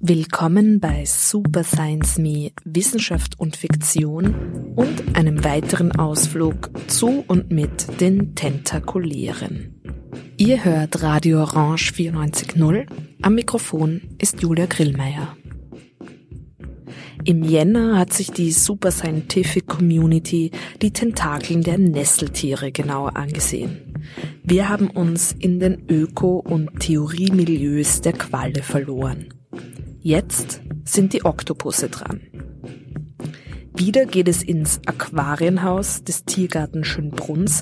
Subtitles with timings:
[0.00, 7.98] Willkommen bei Super Science Me Wissenschaft und Fiktion und einem weiteren Ausflug zu und mit
[8.00, 9.80] den Tentakulären.
[10.36, 12.86] Ihr hört Radio Orange 94.0.
[13.22, 15.34] Am Mikrofon ist Julia Grillmeier.
[17.26, 23.94] Im Jänner hat sich die Super Scientific Community die Tentakeln der Nesseltiere genauer angesehen.
[24.44, 29.34] Wir haben uns in den Öko- und Theoriemilieus der Qualle verloren.
[30.00, 32.20] Jetzt sind die Oktopusse dran.
[33.76, 37.60] Wieder geht es ins Aquarienhaus des Tiergarten Schönbrunns,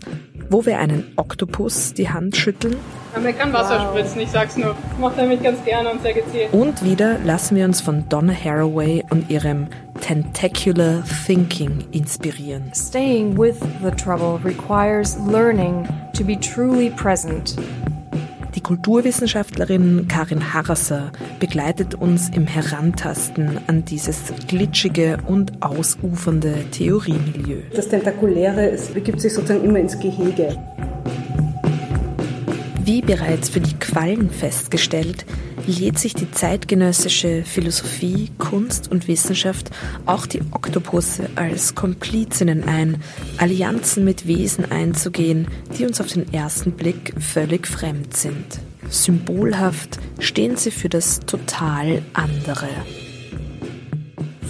[0.48, 2.76] wo wir einen Oktopus die Hand schütteln.
[3.20, 3.90] Man kann Wasser wow.
[3.90, 4.76] spritzen, ich sag's nur.
[4.92, 6.52] Ich mach damit ganz gerne und sehr gezielt.
[6.52, 9.66] Und wieder lassen wir uns von Donna Haraway und ihrem
[10.00, 12.70] Tentacular Thinking inspirieren.
[12.72, 17.56] Staying with the trouble requires learning to be truly present
[18.54, 21.10] die Kulturwissenschaftlerin Karin Harasser
[21.40, 27.62] begleitet uns im Herantasten an dieses glitschige und ausufernde Theoriemilieu.
[27.74, 30.56] Das Tentakuläre es begibt sich sozusagen immer ins Gehege.
[32.84, 35.24] Wie bereits für die Quallen festgestellt,
[35.66, 39.70] lädt sich die zeitgenössische Philosophie, Kunst und Wissenschaft
[40.06, 43.02] auch die Oktopusse als Komplizinnen ein,
[43.38, 45.48] Allianzen mit Wesen einzugehen,
[45.78, 48.60] die uns auf den ersten Blick völlig fremd sind.
[48.88, 52.68] Symbolhaft stehen sie für das total andere.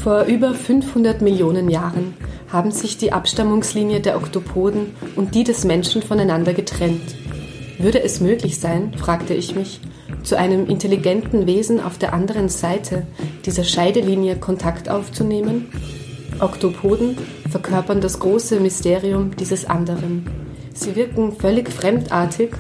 [0.03, 2.15] Vor über 500 Millionen Jahren
[2.51, 7.15] haben sich die Abstammungslinie der Oktopoden und die des Menschen voneinander getrennt.
[7.79, 9.81] Würde es möglich sein, fragte ich mich,
[10.25, 13.06] zu einem intelligenten Wesen auf der anderen Seite
[13.44, 15.69] dieser Scheidelinie Kontakt aufzunehmen?
[16.41, 17.17] Oktopoden
[17.48, 20.28] verkörpern das große Mysterium dieses anderen.
[20.75, 22.50] Sie wirken völlig fremdartig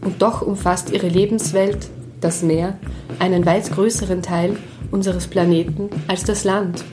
[0.00, 1.88] und doch umfasst ihre Lebenswelt,
[2.20, 2.78] das Meer,
[3.18, 4.56] einen weit größeren Teil
[4.90, 6.84] unseres Planeten als das Land.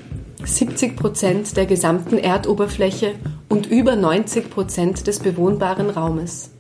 [0.44, 3.16] 70 Prozent der gesamten Erdoberfläche
[3.50, 6.52] und über 90 Prozent des bewohnbaren Raumes.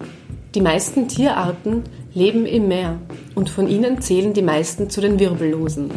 [0.55, 1.84] Die meisten Tierarten
[2.17, 3.00] leben im Meer
[3.35, 5.91] und von ihnen zählen die meisten zu den Wirbellosen.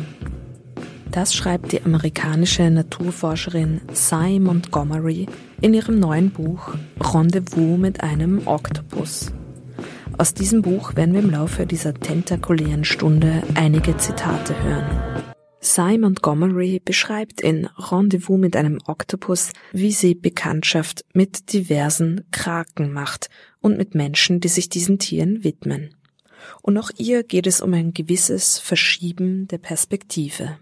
[1.10, 5.26] Das schreibt die amerikanische Naturforscherin Cy Montgomery
[5.62, 9.32] in ihrem neuen Buch Rendezvous mit einem Oktopus.
[10.18, 15.24] Aus diesem Buch werden wir im Laufe dieser tentakulären Stunde einige Zitate hören.
[15.62, 23.30] Cy Montgomery beschreibt in Rendezvous mit einem Oktopus, wie sie Bekanntschaft mit diversen Kraken macht
[23.60, 25.94] und mit Menschen, die sich diesen Tieren widmen.
[26.62, 30.58] Und auch ihr geht es um ein gewisses Verschieben der Perspektive.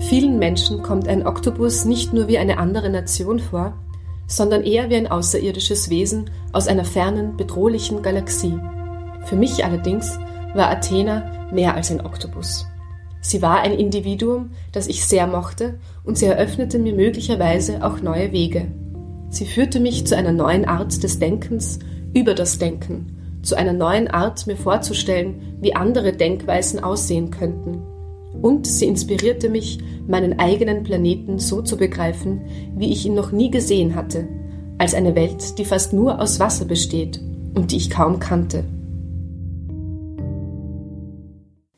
[0.00, 3.78] Vielen Menschen kommt ein Oktopus nicht nur wie eine andere Nation vor,
[4.26, 8.58] sondern eher wie ein außerirdisches Wesen aus einer fernen, bedrohlichen Galaxie.
[9.24, 10.18] Für mich allerdings
[10.54, 12.66] war Athena mehr als ein Oktopus.
[13.20, 18.32] Sie war ein Individuum, das ich sehr mochte, und sie eröffnete mir möglicherweise auch neue
[18.32, 18.72] Wege.
[19.28, 21.78] Sie führte mich zu einer neuen Art des Denkens
[22.14, 27.82] über das Denken, zu einer neuen Art, mir vorzustellen, wie andere Denkweisen aussehen könnten.
[28.42, 32.42] Und sie inspirierte mich, meinen eigenen Planeten so zu begreifen,
[32.76, 34.28] wie ich ihn noch nie gesehen hatte,
[34.78, 37.20] als eine Welt, die fast nur aus Wasser besteht
[37.54, 38.64] und die ich kaum kannte.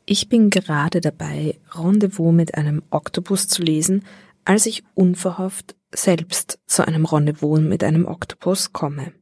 [0.05, 4.03] Ich bin gerade dabei, Rendezvous mit einem Oktopus zu lesen,
[4.45, 9.13] als ich unverhofft selbst zu einem Rendezvous mit einem Oktopus komme.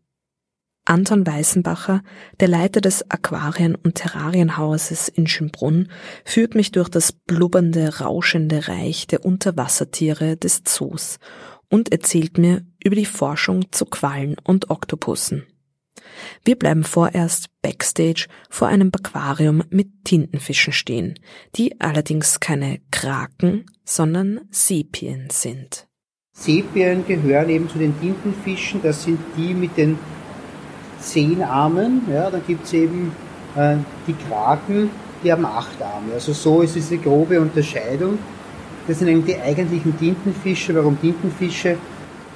[0.91, 2.03] Anton Weißenbacher,
[2.41, 5.88] der Leiter des Aquarien- und Terrarienhauses in Schönbrunn,
[6.25, 11.18] führt mich durch das blubbernde, rauschende Reich der Unterwassertiere des Zoos
[11.69, 15.47] und erzählt mir über die Forschung zu Quallen und Oktopussen.
[16.44, 21.18] Wir bleiben vorerst backstage vor einem Aquarium mit Tintenfischen stehen,
[21.56, 25.88] die allerdings keine Kraken, sondern Sepien sind.
[26.34, 29.97] Sepien gehören eben zu den Tintenfischen, das sind die mit den
[31.02, 33.12] zehn Armen, ja, dann gibt es eben
[33.56, 33.76] äh,
[34.08, 34.90] die Kraken,
[35.24, 36.14] die haben acht Arme.
[36.14, 38.18] Also so ist diese grobe Unterscheidung.
[38.88, 40.74] Das sind eben die eigentlichen Tintenfische.
[40.74, 41.78] Warum Tintenfische?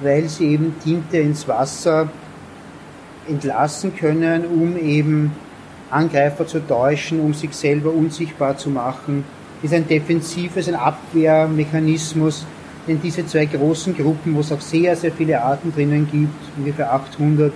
[0.00, 2.08] Weil sie eben Tinte ins Wasser
[3.28, 5.32] entlassen können, um eben
[5.90, 9.24] Angreifer zu täuschen, um sich selber unsichtbar zu machen.
[9.62, 12.46] Das ist ein defensives, ein Abwehrmechanismus,
[12.86, 16.92] den diese zwei großen Gruppen, wo es auch sehr, sehr viele Arten drinnen gibt, ungefähr
[16.92, 17.52] 800,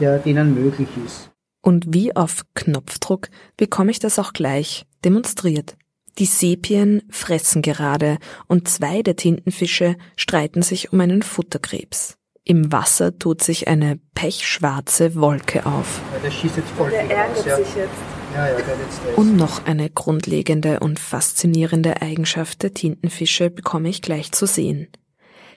[0.00, 1.30] der denen möglich ist.
[1.60, 5.76] Und wie auf Knopfdruck bekomme ich das auch gleich demonstriert.
[6.18, 12.16] Die Sepien fressen gerade und zwei der Tintenfische streiten sich um einen Futterkrebs.
[12.44, 16.02] Im Wasser tut sich eine pechschwarze Wolke auf.
[16.12, 17.56] Ja, der schießt jetzt voll Der viel ärgert raus, ja.
[17.56, 17.94] sich jetzt.
[18.34, 19.16] Ja, ja, der hat jetzt Stress.
[19.16, 24.88] Und noch eine grundlegende und faszinierende Eigenschaft der Tintenfische bekomme ich gleich zu sehen.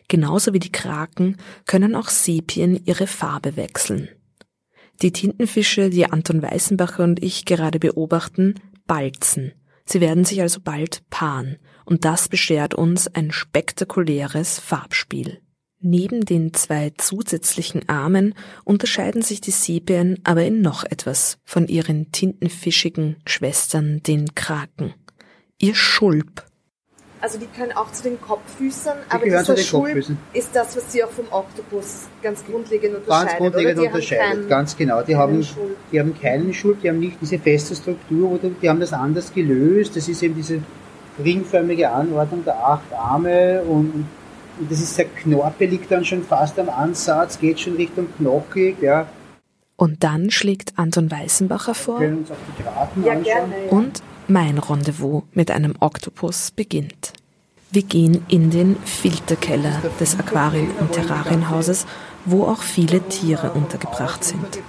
[0.08, 1.36] Genauso wie die Kraken
[1.66, 4.08] können auch Sepien ihre Farbe wechseln.
[5.02, 8.56] Die Tintenfische, die Anton Weißenbacher und ich gerade beobachten,
[8.88, 9.54] balzen.
[9.86, 15.40] Sie werden sich also bald paaren und das beschert uns ein spektakuläres Farbspiel.
[15.80, 18.34] Neben den zwei zusätzlichen Armen
[18.66, 24.96] unterscheiden sich die Sepien aber in noch etwas von ihren tintenfischigen Schwestern, den Kraken.
[25.60, 26.44] Ihr Schulp.
[27.20, 30.78] Also die können auch zu den Kopffüßern, aber gehören zu dieser den Schulp ist das,
[30.78, 33.38] was sie auch vom Oktopus ganz grundlegend Ganz unterscheidet.
[33.40, 33.82] grundlegend oder?
[33.82, 35.02] Die unterscheidet, ganz genau.
[35.02, 35.76] Die haben, Schulp.
[35.92, 39.34] die haben keinen Schulp, die haben nicht diese feste Struktur, oder die haben das anders
[39.34, 39.96] gelöst.
[39.96, 40.62] Das ist eben diese
[41.24, 44.06] ringförmige Anordnung der acht Arme und,
[44.60, 49.08] und das ist sehr knorpelig dann schon fast am Ansatz, geht schon Richtung knochig, ja.
[49.76, 53.24] Und dann schlägt Anton Weißenbacher Wir vor können uns auch die Graten Ja, anschauen.
[53.24, 53.66] gerne.
[53.66, 53.72] Ja.
[53.72, 57.14] und mein Rendezvous mit einem Oktopus beginnt.
[57.72, 61.86] Wir gehen in den Filterkeller des Aquarium- und Terrarienhauses,
[62.26, 64.60] wo auch viele Tiere untergebracht sind.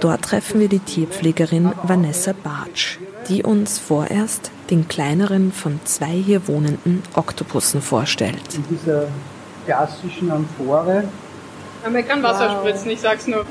[0.00, 2.98] Dort treffen wir die Tierpflegerin Vanessa Bartsch,
[3.28, 8.54] die uns vorerst den kleineren von zwei hier wohnenden Oktopussen vorstellt.
[8.54, 9.08] In dieser
[9.66, 11.04] klassischen Amphore.
[11.84, 12.60] Aber er kann Wasser Wow.
[12.60, 13.44] spritzen, ich sag's nur.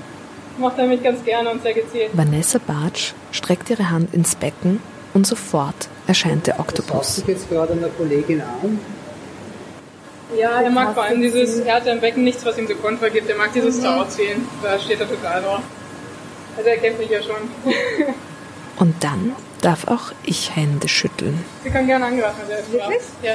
[0.60, 2.10] Macht er mich ganz gerne und sehr gezielt.
[2.14, 4.80] Vanessa Bartsch streckt ihre Hand ins Becken
[5.14, 7.16] und sofort erscheint der Das Oktopus.
[7.18, 8.80] sich jetzt gerade einer Kollegin an.
[10.38, 13.10] Ja, er mag vor allem dieses, er hat im Becken nichts, was ihm so Kontra
[13.10, 13.28] gibt.
[13.30, 14.48] Er mag dieses Zauerziehen.
[14.62, 15.62] Da steht er total drauf.
[16.56, 17.50] Also er kennt mich ja schon.
[18.78, 23.02] Und dann darf auch ich Hände schütteln Sie kann gerne angreifen, der ist Wirklich?
[23.24, 23.34] Ja,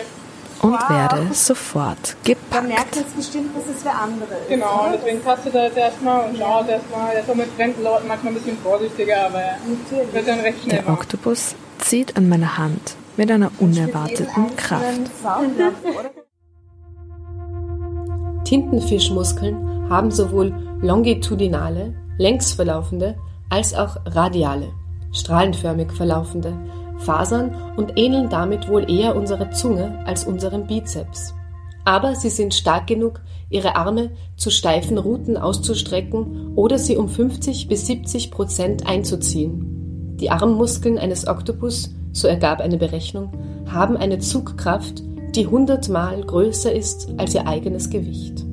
[0.62, 0.88] und Wow.
[0.88, 2.96] werde sofort Da merkt gepackt.
[2.96, 4.48] jetzt bestimmt, dass es wer andere ist.
[4.48, 4.86] genau.
[4.88, 4.96] Oder?
[4.96, 7.12] deswegen tastet er jetzt erstmal und schaut erstmal.
[7.12, 9.58] Er ist auch mit fremden Leuten manchmal ein bisschen vorsichtiger, aber er
[10.12, 10.88] wird dann recht schnell Der.
[10.92, 14.84] Oktopus zieht an meiner Hand mit einer unerwarteten Kraft.
[18.44, 23.16] Tintenfischmuskeln haben sowohl longitudinale, längs verlaufende,
[23.50, 24.72] als auch radiale,
[25.12, 26.58] strahlenförmig verlaufende
[26.98, 31.34] Fasern und ähneln damit wohl eher unserer Zunge als unserem Bizeps.
[31.84, 33.20] Aber sie sind stark genug,
[33.50, 39.73] ihre Arme zu steifen Ruten auszustrecken oder sie um 50 bis 70 Prozent einzuziehen.
[40.20, 43.30] Die Armmuskeln eines Oktopus, so ergab eine Berechnung,
[43.66, 45.02] haben eine Zugkraft,
[45.34, 48.44] die hundertmal größer ist als ihr eigenes Gewicht.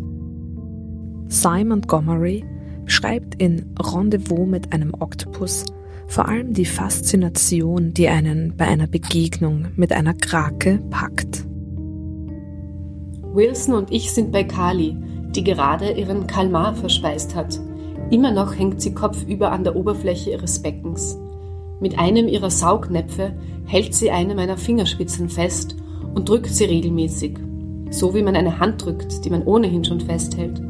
[1.29, 2.43] Cy Montgomery
[2.85, 5.65] beschreibt in Rendezvous mit einem Oktopus
[6.11, 11.45] vor allem die Faszination, die einen bei einer Begegnung mit einer Krake packt.
[13.33, 14.97] Wilson und ich sind bei Kali,
[15.33, 17.57] die gerade ihren Kalmar verspeist hat.
[18.09, 21.17] Immer noch hängt sie kopfüber an der Oberfläche ihres Beckens.
[21.81, 23.33] Mit einem ihrer Saugnäpfe
[23.65, 25.75] hält sie eine meiner Fingerspitzen fest
[26.13, 27.39] und drückt sie regelmäßig,
[27.89, 30.61] so wie man eine Hand drückt, die man ohnehin schon festhält.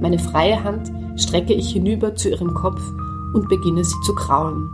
[0.00, 2.82] Meine freie Hand strecke ich hinüber zu ihrem Kopf
[3.32, 4.68] und beginne sie zu kraulen.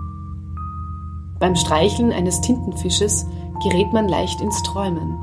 [1.40, 3.26] Beim Streicheln eines Tintenfisches
[3.62, 5.19] gerät man leicht ins Träumen.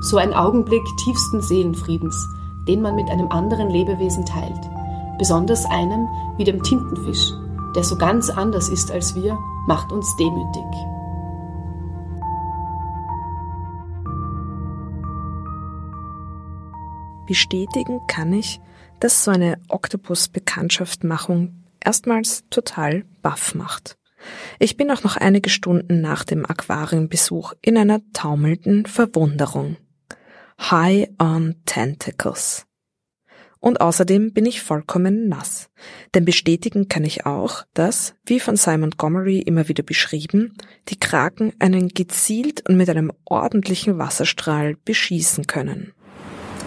[0.00, 2.26] So ein Augenblick tiefsten Seelenfriedens,
[2.66, 4.70] den man mit einem anderen Lebewesen teilt,
[5.18, 7.34] besonders einem wie dem Tintenfisch,
[7.74, 10.64] der so ganz anders ist als wir, macht uns demütig.
[17.26, 18.60] Bestätigen kann ich,
[18.98, 23.96] dass so eine Oktopus-Bekanntschaftmachung erstmals total baff macht.
[24.58, 29.76] Ich bin auch noch einige Stunden nach dem Aquariumbesuch in einer taumelnden Verwunderung.
[30.60, 32.66] High on Tentacles.
[33.60, 35.68] Und außerdem bin ich vollkommen nass.
[36.14, 40.56] Denn bestätigen kann ich auch, dass, wie von Simon Montgomery immer wieder beschrieben,
[40.88, 45.92] die Kraken einen gezielt und mit einem ordentlichen Wasserstrahl beschießen können.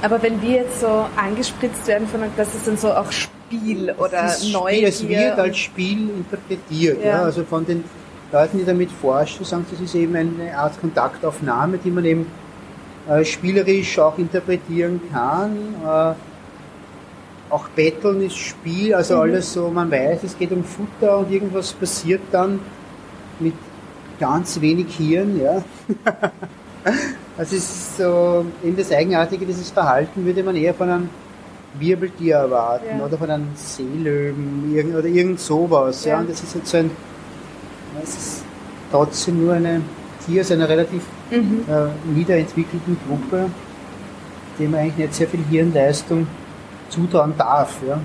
[0.04, 4.10] Aber wenn wir jetzt so angespritzt werden, von, das ist dann so auch Spiel oder
[4.10, 4.88] Das Spiel, Neugier.
[4.88, 7.00] es wird als Spiel interpretiert.
[7.02, 7.08] Ja.
[7.08, 7.24] Ja.
[7.24, 7.84] Also von den
[8.32, 12.28] Leuten, die damit forschen, sagen, das ist eben eine Art Kontaktaufnahme, die man eben
[13.10, 15.56] äh, spielerisch auch interpretieren kann.
[15.86, 16.14] Äh,
[17.54, 21.72] auch Betteln ist Spiel, also alles so, man weiß, es geht um Futter und irgendwas
[21.74, 22.60] passiert dann
[23.40, 23.54] mit
[24.20, 25.64] ganz wenig Hirn, ja.
[27.38, 31.10] also es ist so, eben das Eigenartige dieses Verhalten würde man eher von einem
[31.80, 33.06] Wirbeltier erwarten Ja.
[33.06, 36.06] oder von einem Seelöwen oder irgend sowas.
[36.06, 36.14] Ja.
[36.14, 36.20] Ja.
[36.20, 36.92] Und das ist jetzt so ein,
[38.02, 38.44] es ist
[38.92, 39.82] trotzdem nur eine
[40.26, 41.66] Tier, also einer relativ mhm.
[41.68, 43.50] äh, niederentwickelten Gruppe,
[44.60, 46.28] dem man eigentlich nicht sehr viel Hirnleistung
[46.94, 47.82] zutrauen darf.
[47.88, 48.00] Ja.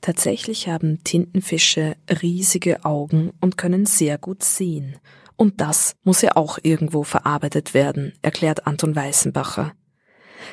[0.00, 4.96] Tatsächlich haben Tintenfische riesige Augen und können sehr gut sehen.
[5.36, 9.72] Und das muss ja auch irgendwo verarbeitet werden, erklärt Anton Weißenbacher.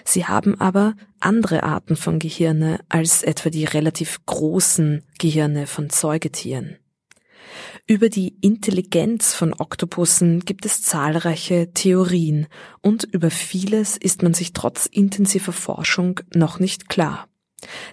[0.03, 6.77] Sie haben aber andere Arten von Gehirne als etwa die relativ großen Gehirne von Säugetieren.
[7.89, 12.47] Über die Intelligenz von Oktopussen gibt es zahlreiche Theorien
[12.81, 17.27] und über vieles ist man sich trotz intensiver Forschung noch nicht klar.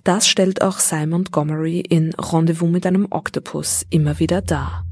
[0.02, 4.84] Das stellt auch Simon Montgomery in Rendezvous mit einem Oktopus immer wieder dar.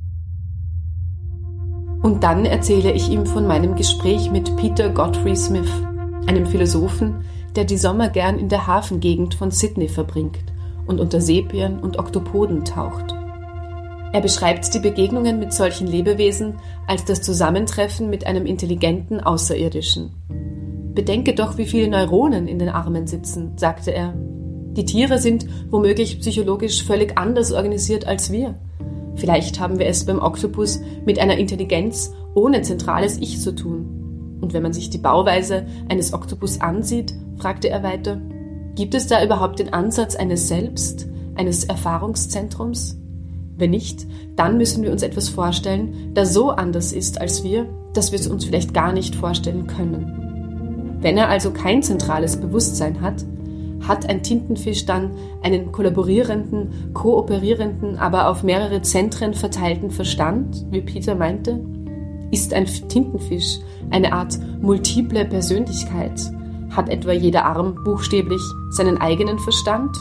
[2.02, 5.70] Und dann erzähle ich ihm von meinem Gespräch mit Peter Godfrey Smith,
[6.28, 7.24] einem Philosophen,
[7.56, 10.38] der die Sommer gern in der Hafengegend von Sydney verbringt
[10.86, 13.16] und unter Sepien und Oktopoden taucht.
[14.12, 20.10] Er beschreibt die Begegnungen mit solchen Lebewesen als das Zusammentreffen mit einem intelligenten Außerirdischen.
[20.94, 24.12] Bedenke doch, wie viele Neuronen in den Armen sitzen, sagte er.
[24.76, 28.54] Die Tiere sind womöglich psychologisch völlig anders organisiert als wir.
[29.14, 34.38] Vielleicht haben wir es beim Oktopus mit einer Intelligenz ohne zentrales Ich zu tun.
[34.42, 38.20] Und wenn man sich die Bauweise eines Oktopus ansieht, fragte er weiter,
[38.74, 43.01] gibt es da überhaupt den Ansatz eines Selbst, eines Erfahrungszentrums?
[43.62, 48.10] Wenn nicht, dann müssen wir uns etwas vorstellen, das so anders ist als wir, dass
[48.10, 50.98] wir es uns vielleicht gar nicht vorstellen können.
[51.00, 53.24] Wenn er also kein zentrales Bewusstsein hat,
[53.86, 55.12] hat ein Tintenfisch dann
[55.44, 61.64] einen kollaborierenden, kooperierenden, aber auf mehrere Zentren verteilten Verstand, wie Peter meinte?
[62.32, 66.20] Ist ein Tintenfisch eine Art multiple Persönlichkeit?
[66.70, 69.96] Hat etwa jeder Arm buchstäblich seinen eigenen Verstand?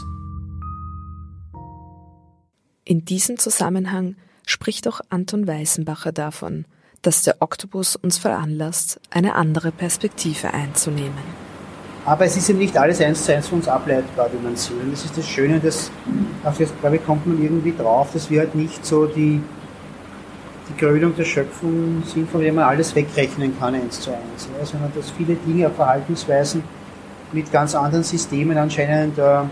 [2.84, 6.64] In diesem Zusammenhang spricht auch Anton Weißenbacher davon,
[7.02, 11.42] dass der Oktopus uns veranlasst, eine andere Perspektive einzunehmen.
[12.04, 14.72] Aber es ist eben nicht alles eins zu eins von uns ableitbar, wie man sieht.
[14.82, 15.92] Und das ist das Schöne, dass
[16.42, 19.40] auf glaube ich, kommt man irgendwie drauf, dass wir halt nicht so die,
[20.68, 24.48] die Krönung der Schöpfung sind, von der man alles wegrechnen kann, eins zu eins.
[24.58, 26.64] Ja, sondern dass viele Dinge, Verhaltensweisen
[27.30, 29.42] mit ganz anderen Systemen anscheinend äh,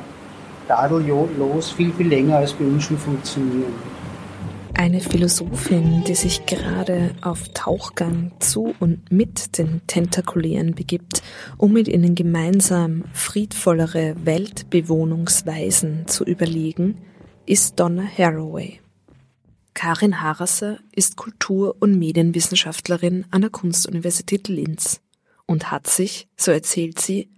[0.70, 3.72] tadellos viel, viel länger als bei uns schon funktionieren.
[4.74, 11.22] Eine Philosophin, die sich gerade auf Tauchgang zu und mit den Tentakulären begibt,
[11.58, 16.98] um mit ihnen gemeinsam friedvollere Weltbewohnungsweisen zu überlegen,
[17.46, 18.80] ist Donna Haraway.
[19.74, 25.00] Karin Harasser ist Kultur- und Medienwissenschaftlerin an der Kunstuniversität Linz
[25.46, 27.28] und hat sich, so erzählt sie,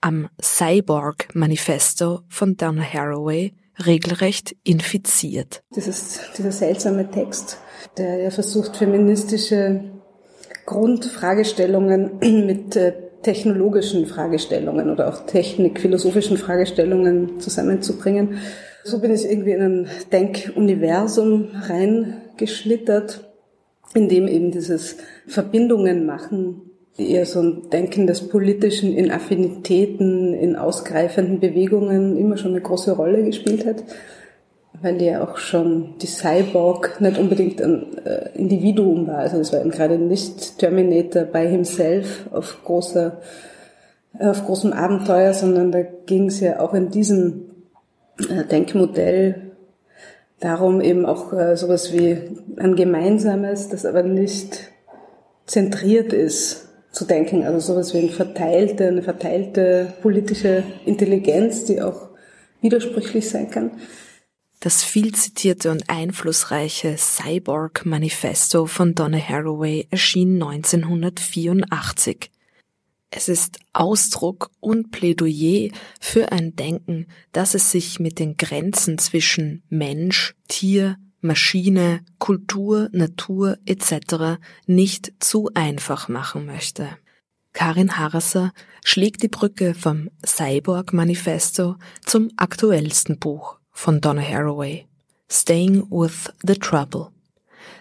[0.00, 3.52] am Cyborg-Manifesto von Donna Haraway
[3.84, 5.62] regelrecht infiziert.
[5.74, 7.58] Ist dieser seltsame Text,
[7.98, 9.84] der ja versucht, feministische
[10.64, 18.38] Grundfragestellungen mit äh, technologischen Fragestellungen oder auch technikphilosophischen Fragestellungen zusammenzubringen.
[18.84, 23.28] So bin ich irgendwie in ein Denkuniversum reingeschlittert,
[23.94, 26.65] in dem eben dieses Verbindungen machen
[26.98, 32.92] eher so ein Denken des Politischen in Affinitäten, in ausgreifenden Bewegungen immer schon eine große
[32.92, 33.84] Rolle gespielt hat,
[34.80, 39.18] weil ja auch schon die Cyborg nicht unbedingt ein äh, Individuum war.
[39.18, 43.20] Also das war eben gerade nicht Terminator by himself auf großer,
[44.18, 47.50] auf großem Abenteuer, sondern da ging es ja auch in diesem
[48.18, 49.52] äh, Denkmodell
[50.40, 52.18] darum eben auch äh, sowas wie
[52.56, 54.70] ein gemeinsames, das aber nicht
[55.46, 56.65] zentriert ist
[56.96, 57.44] zu denken.
[57.44, 62.08] Also sowas wie eine verteilte, eine verteilte politische Intelligenz, die auch
[62.62, 63.70] widersprüchlich sein kann.
[64.60, 72.30] Das viel zitierte und einflussreiche Cyborg Manifesto von Donna Haraway erschien 1984.
[73.10, 79.62] Es ist Ausdruck und Plädoyer für ein Denken, dass es sich mit den Grenzen zwischen
[79.68, 80.96] Mensch, Tier,
[81.26, 84.38] Maschine, Kultur, Natur etc.
[84.66, 86.88] nicht zu einfach machen möchte.
[87.52, 88.52] Karin Harasser
[88.84, 94.86] schlägt die Brücke vom Cyborg Manifesto zum aktuellsten Buch von Donna Haraway,
[95.30, 97.08] Staying with the Trouble.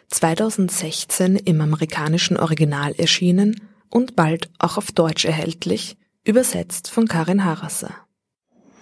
[0.10, 3.60] 2016 im amerikanischen Original erschienen
[3.90, 7.92] und bald auch auf Deutsch erhältlich, übersetzt von Karin Harasser.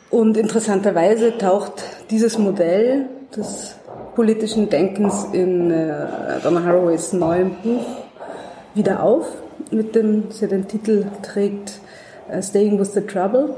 [0.10, 3.78] Und interessanterweise taucht dieses Modell, das
[4.16, 6.06] politischen Denkens in äh,
[6.44, 7.86] Donna Haraways neuem Buch
[8.76, 9.26] wieder auf,
[9.72, 11.80] mit dem sie den Titel trägt
[12.30, 13.56] uh, Staying with the Trouble.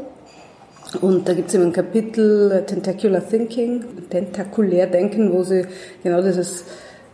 [1.01, 5.65] Und da gibt es eben ein Kapitel uh, Tentacular Thinking, tentakulär Denken, wo sie
[6.03, 6.65] genau dieses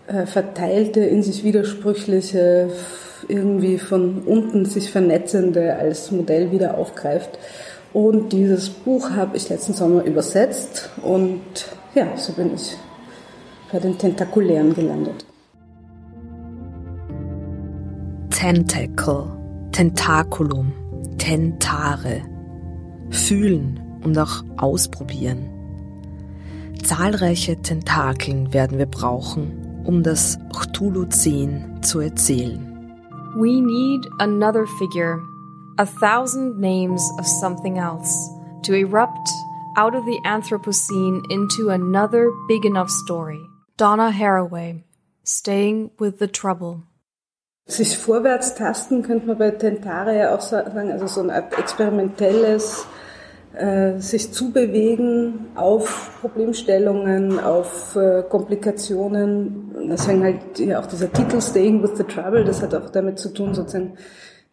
[0.08, 2.70] äh, verteilte, in sich widersprüchliche,
[3.28, 7.38] irgendwie von unten sich vernetzende als Modell wieder aufgreift.
[7.94, 11.42] Und dieses Buch habe ich letzten Sommer übersetzt und
[11.94, 12.78] ja, so bin ich
[13.72, 15.26] bei den Tentakulären gelandet.
[18.30, 19.26] Tentacle,
[19.72, 20.72] Tentakulum,
[21.18, 22.22] Tentare.
[23.10, 25.50] Fühlen und auch ausprobieren.
[26.84, 32.68] Zahlreiche Tentakeln werden wir brauchen, um das Cthulhu-10 zu erzählen.
[33.36, 35.20] We need another figure,
[35.78, 38.30] a thousand names of something else,
[38.64, 39.30] to erupt
[39.78, 43.51] out of the Anthropocene into another big enough story.
[43.78, 44.84] Donna Haraway,
[45.24, 46.84] Staying with the Trouble.
[47.68, 52.86] Sich vorwärts tasten könnte man bei Tentare ja auch sagen, also so eine Art experimentelles
[53.54, 59.90] äh, sich zubewegen auf Problemstellungen, auf äh, Komplikationen.
[59.90, 63.30] Deswegen halt ja auch dieser Titel Staying with the Trouble, das hat auch damit zu
[63.34, 63.98] tun, sozusagen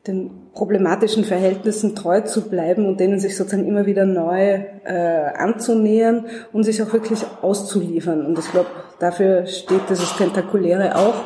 [0.07, 6.27] den problematischen Verhältnissen treu zu bleiben und denen sich sozusagen immer wieder neu äh, anzunähern
[6.53, 8.25] und sich auch wirklich auszuliefern.
[8.25, 8.69] Und ich glaube,
[8.99, 11.25] dafür steht dieses Tentakuläre auch,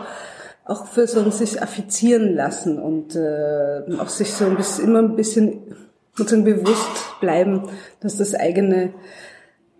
[0.64, 5.00] auch für so ein sich affizieren lassen und äh, auch sich so ein bisschen, immer
[5.00, 5.74] ein bisschen
[6.14, 7.68] sozusagen bewusst bleiben,
[8.00, 8.92] dass das eigene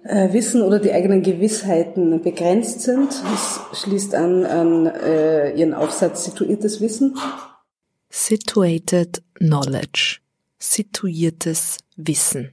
[0.05, 3.09] äh, Wissen oder die eigenen Gewissheiten begrenzt sind.
[3.31, 7.17] Das schließt an an äh, ihren Aufsatz Situiertes Wissen.
[8.11, 10.19] Situated Knowledge.
[10.59, 12.53] Situiertes Wissen.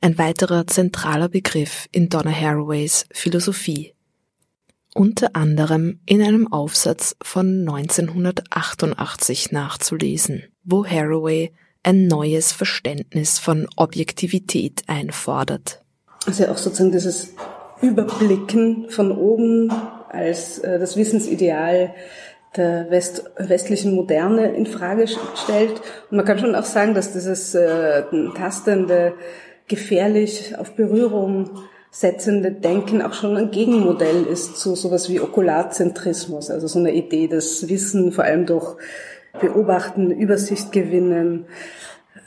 [0.00, 3.94] Ein weiterer zentraler Begriff in Donna Haraways Philosophie.
[4.94, 14.82] Unter anderem in einem Aufsatz von 1988 nachzulesen, wo Haraway ein neues Verständnis von Objektivität
[14.86, 15.82] einfordert.
[16.26, 17.34] Also auch sozusagen dieses
[17.80, 19.72] Überblicken von oben
[20.08, 21.94] als äh, das Wissensideal
[22.56, 25.80] der West, westlichen Moderne in Frage stellt.
[26.10, 28.04] Und man kann schon auch sagen, dass dieses äh,
[28.36, 29.14] tastende,
[29.68, 31.50] gefährlich auf Berührung
[31.94, 37.28] setzende Denken auch schon ein Gegenmodell ist zu sowas wie Okularzentrismus, also so eine Idee,
[37.28, 38.76] dass Wissen vor allem durch
[39.40, 41.44] Beobachten, Übersicht gewinnen,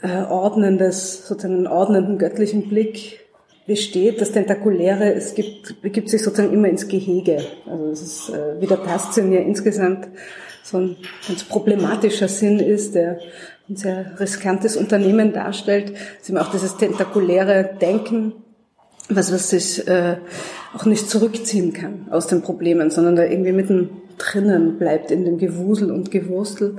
[0.02, 3.26] äh, ordnendes, sozusagen einen ordnenden göttlichen Blick
[3.66, 4.20] besteht.
[4.20, 7.38] Das Tentakuläre, es gibt, begibt sich sozusagen immer ins Gehege.
[7.68, 10.06] Also es ist, äh, wie der Tastsinn ja insgesamt
[10.62, 13.18] so ein ganz problematischer Sinn ist, der
[13.68, 18.32] ein sehr riskantes Unternehmen darstellt, ist eben auch dieses tentakuläre Denken,
[19.08, 20.18] was, was sich äh,
[20.74, 25.38] auch nicht zurückziehen kann aus den Problemen, sondern da irgendwie mitten drinnen bleibt in dem
[25.38, 26.76] Gewusel und Gewurstel.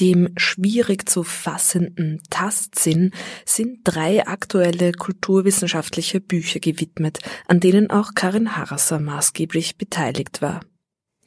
[0.00, 3.10] Dem schwierig zu fassenden Tastsinn
[3.44, 10.60] sind drei aktuelle kulturwissenschaftliche Bücher gewidmet, an denen auch Karin Harasser maßgeblich beteiligt war.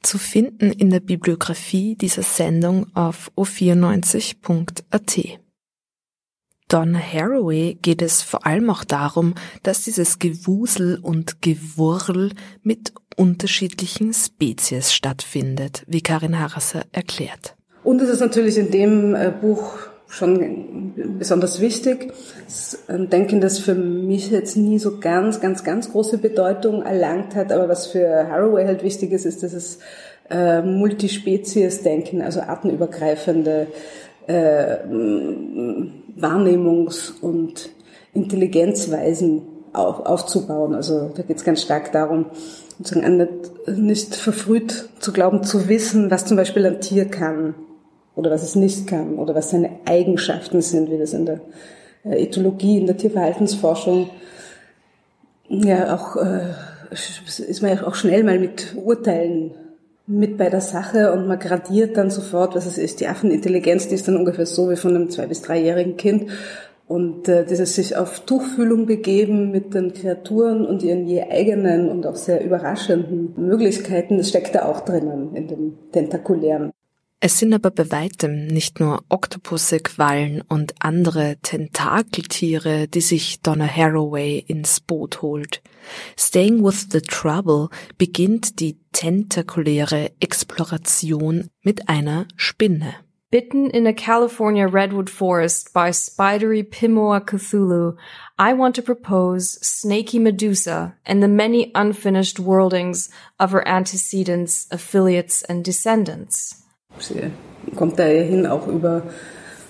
[0.01, 5.40] Zu finden in der Bibliografie dieser Sendung auf o94.at.
[6.71, 12.31] Don Haraway geht es vor allem auch darum, dass dieses Gewusel und Gewurl
[12.63, 17.55] mit unterschiedlichen Spezies stattfindet, wie Karin Harasser erklärt.
[17.83, 22.13] Und es ist natürlich in dem äh, Buch schon besonders wichtig.
[22.87, 27.51] Ein Denken, das für mich jetzt nie so ganz, ganz, ganz große Bedeutung erlangt hat,
[27.51, 29.79] aber was für Haraway halt wichtig ist, ist, dass es
[30.29, 33.67] äh, Multispezies-Denken, also artenübergreifende
[34.27, 34.77] äh,
[36.19, 37.69] Wahrnehmungs- und
[38.13, 39.43] Intelligenzweisen
[39.73, 40.75] auf, aufzubauen.
[40.75, 42.25] Also da geht es ganz stark darum,
[42.77, 47.55] sozusagen nicht, nicht verfrüht zu glauben, zu wissen, was zum Beispiel ein Tier kann
[48.15, 51.41] oder was es nicht kann oder was seine Eigenschaften sind, wie das in der
[52.03, 54.09] äh, Ethologie, in der Tierverhaltensforschung
[55.51, 56.53] ja auch äh,
[56.91, 59.51] ist man ja auch schnell mal mit Urteilen
[60.07, 62.99] mit bei der Sache und man gradiert dann sofort, was es ist.
[62.99, 66.31] Die Affenintelligenz, die ist dann ungefähr so wie von einem zwei- bis dreijährigen Kind.
[66.87, 72.05] Und äh, dieses sich auf Tuchfühlung begeben mit den Kreaturen und ihren je eigenen und
[72.05, 76.71] auch sehr überraschenden Möglichkeiten, das steckt da auch drinnen in dem Tentakulären.
[77.23, 83.67] Es sind aber bei weitem nicht nur Oktopusse, Quallen und andere Tentakeltiere, die sich Donna
[83.67, 85.61] Haraway ins Boot holt.
[86.17, 92.95] Staying with the Trouble beginnt die tentakuläre Exploration mit einer Spinne.
[93.29, 97.97] Bitten in a California redwood forest by spidery Pimoa Cthulhu,
[98.39, 105.43] I want to propose Snaky Medusa and the many unfinished worldings of her antecedents, affiliates
[105.43, 106.61] and descendants.
[106.99, 107.31] Sie
[107.75, 109.03] kommt dahin auch über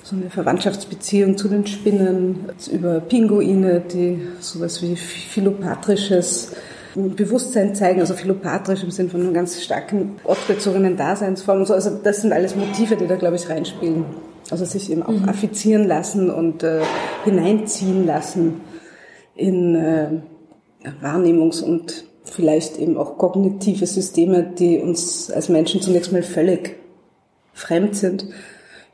[0.03, 6.53] so eine Verwandtschaftsbeziehung zu den Spinnen, über Pinguine, die sowas wie philopatrisches
[6.95, 11.73] Bewusstsein zeigen, also philopatrisch im Sinn von einer ganz starken ortsbezogenen Daseinsform und so.
[11.73, 14.05] Also das sind alles Motive, die da, glaube ich, reinspielen.
[14.49, 15.29] Also sich eben auch mhm.
[15.29, 16.81] affizieren lassen und äh,
[17.23, 18.61] hineinziehen lassen
[19.35, 20.09] in äh,
[21.01, 26.80] Wahrnehmungs- und vielleicht eben auch kognitive Systeme, die uns als Menschen zunächst mal völlig
[27.53, 28.25] fremd sind.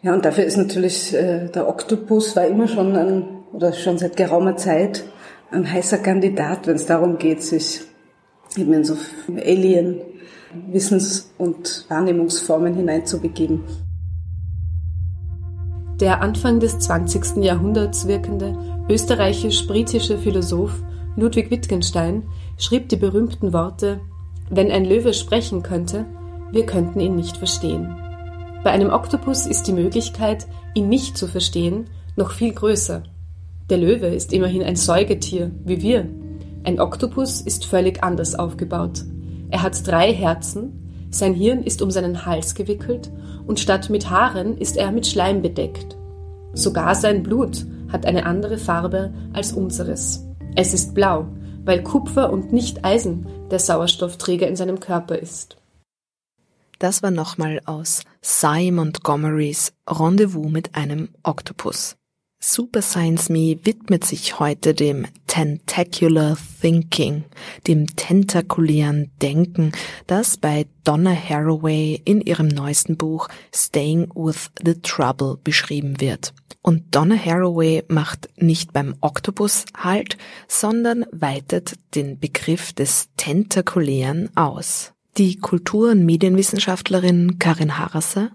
[0.01, 4.17] Ja, und dafür ist natürlich äh, der Oktopus war immer schon ein, oder schon seit
[4.17, 5.03] geraumer Zeit
[5.51, 7.81] ein heißer Kandidat, wenn es darum geht, sich
[8.57, 8.95] eben in so
[9.29, 13.63] Alien-Wissens- und Wahrnehmungsformen hineinzubegeben.
[15.99, 17.37] Der Anfang des 20.
[17.37, 18.55] Jahrhunderts wirkende
[18.89, 20.83] österreichisch-britische Philosoph
[21.15, 22.23] Ludwig Wittgenstein
[22.57, 23.99] schrieb die berühmten Worte
[24.51, 26.05] Wenn ein Löwe sprechen könnte,
[26.51, 27.95] wir könnten ihn nicht verstehen.
[28.63, 33.03] Bei einem Oktopus ist die Möglichkeit, ihn nicht zu verstehen, noch viel größer.
[33.69, 36.07] Der Löwe ist immerhin ein Säugetier, wie wir.
[36.63, 39.03] Ein Oktopus ist völlig anders aufgebaut.
[39.49, 43.11] Er hat drei Herzen, sein Hirn ist um seinen Hals gewickelt
[43.45, 45.97] und statt mit Haaren ist er mit Schleim bedeckt.
[46.53, 50.25] Sogar sein Blut hat eine andere Farbe als unseres.
[50.55, 51.27] Es ist blau,
[51.63, 55.57] weil Kupfer und nicht Eisen der Sauerstoffträger in seinem Körper ist.
[56.79, 61.97] Das war nochmal aus Cy Montgomerys Rendezvous mit einem Oktopus.
[62.39, 67.23] Super Science Me widmet sich heute dem Tentacular Thinking,
[67.65, 69.71] dem tentakulären Denken,
[70.05, 76.35] das bei Donna Haraway in ihrem neuesten Buch Staying with the Trouble beschrieben wird.
[76.61, 84.93] Und Donna Haraway macht nicht beim Oktopus Halt, sondern weitet den Begriff des Tentakulären aus.
[85.17, 88.31] Die Kultur- und Medienwissenschaftlerin Karin Harasser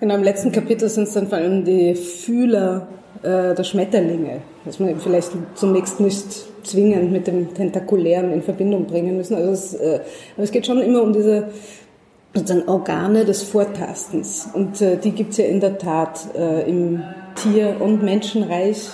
[0.00, 2.88] Genau, im letzten Kapitel sind es dann vor allem die Fühler
[3.22, 6.26] äh, der Schmetterlinge, dass man vielleicht zunächst nicht
[6.62, 9.34] zwingend mit dem Tentakulären in Verbindung bringen müssen.
[9.34, 10.00] Also es, äh,
[10.36, 11.48] aber es geht schon immer um diese
[12.34, 14.48] sozusagen Organe des Vortastens.
[14.52, 17.02] Und äh, die gibt's ja in der Tat äh, im
[17.34, 18.88] Tier- und Menschenreich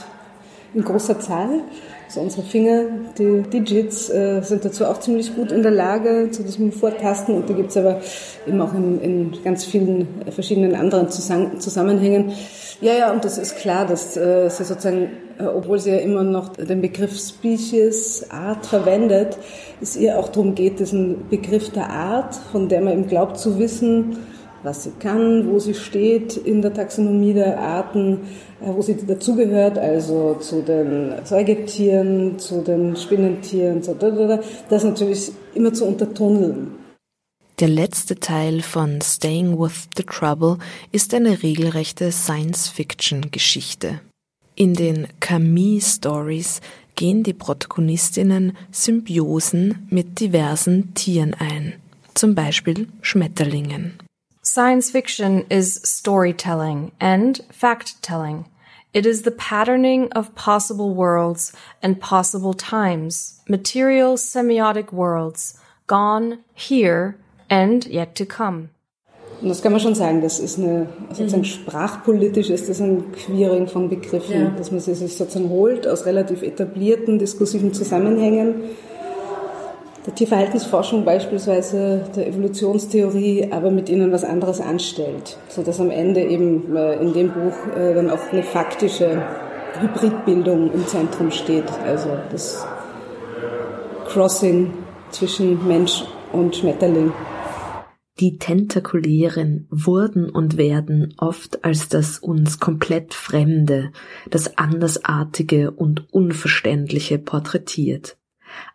[0.75, 1.61] in großer Zahl.
[2.09, 2.85] Also unsere Finger,
[3.19, 7.35] die Digits, äh, sind dazu auch ziemlich gut in der Lage, zu diesem Vortasten.
[7.35, 8.01] Und die gibt's aber
[8.47, 12.33] eben auch in, in ganz vielen verschiedenen anderen Zusammenhängen.
[12.81, 16.23] Ja, ja, und das ist klar, dass äh, sie sozusagen, äh, obwohl sie ja immer
[16.23, 19.37] noch den Begriff Species, Art verwendet,
[19.83, 23.59] es ihr auch darum geht, diesen Begriff der Art, von der man eben glaubt zu
[23.59, 24.17] wissen,
[24.63, 28.21] was sie kann, wo sie steht in der Taxonomie der Arten,
[28.61, 35.73] äh, wo sie dazugehört, also zu den Säugetieren, zu den Spinnentieren, so, das natürlich immer
[35.73, 36.73] zu untertunneln.
[37.61, 40.59] Der letzte Teil von Staying with the Trouble
[40.93, 44.01] ist eine regelrechte Science-Fiction-Geschichte.
[44.55, 46.61] In den Camus-Stories
[46.95, 51.75] gehen die Protagonistinnen Symbiosen mit diversen Tieren ein,
[52.15, 53.95] zum Beispiel Schmetterlingen.
[54.51, 58.47] Science fiction is storytelling and fact-telling.
[58.95, 67.19] It is the patterning of possible worlds and possible times, material semiotic worlds, gone, here,
[67.51, 68.71] and yet to come.
[69.43, 71.45] Und das kann man schon sagen, das ist eine, sozusagen mhm.
[71.45, 74.51] sprachpolitisch ist das ein Queering von Begriffen, ja.
[74.57, 78.63] dass man sie sich sozusagen holt aus relativ etablierten diskursiven Zusammenhängen.
[80.09, 86.23] Der Tierverhaltensforschung beispielsweise, der Evolutionstheorie, aber mit ihnen was anderes anstellt, so dass am Ende
[86.23, 89.23] eben äh, in dem Buch äh, dann auch eine faktische
[89.79, 92.67] Hybridbildung im Zentrum steht, also das
[94.07, 94.73] Crossing
[95.11, 97.13] zwischen Mensch und Schmetterling.
[98.19, 103.93] Die Tentakulären wurden und werden oft als das uns komplett Fremde,
[104.31, 108.18] das Andersartige und Unverständliche porträtiert.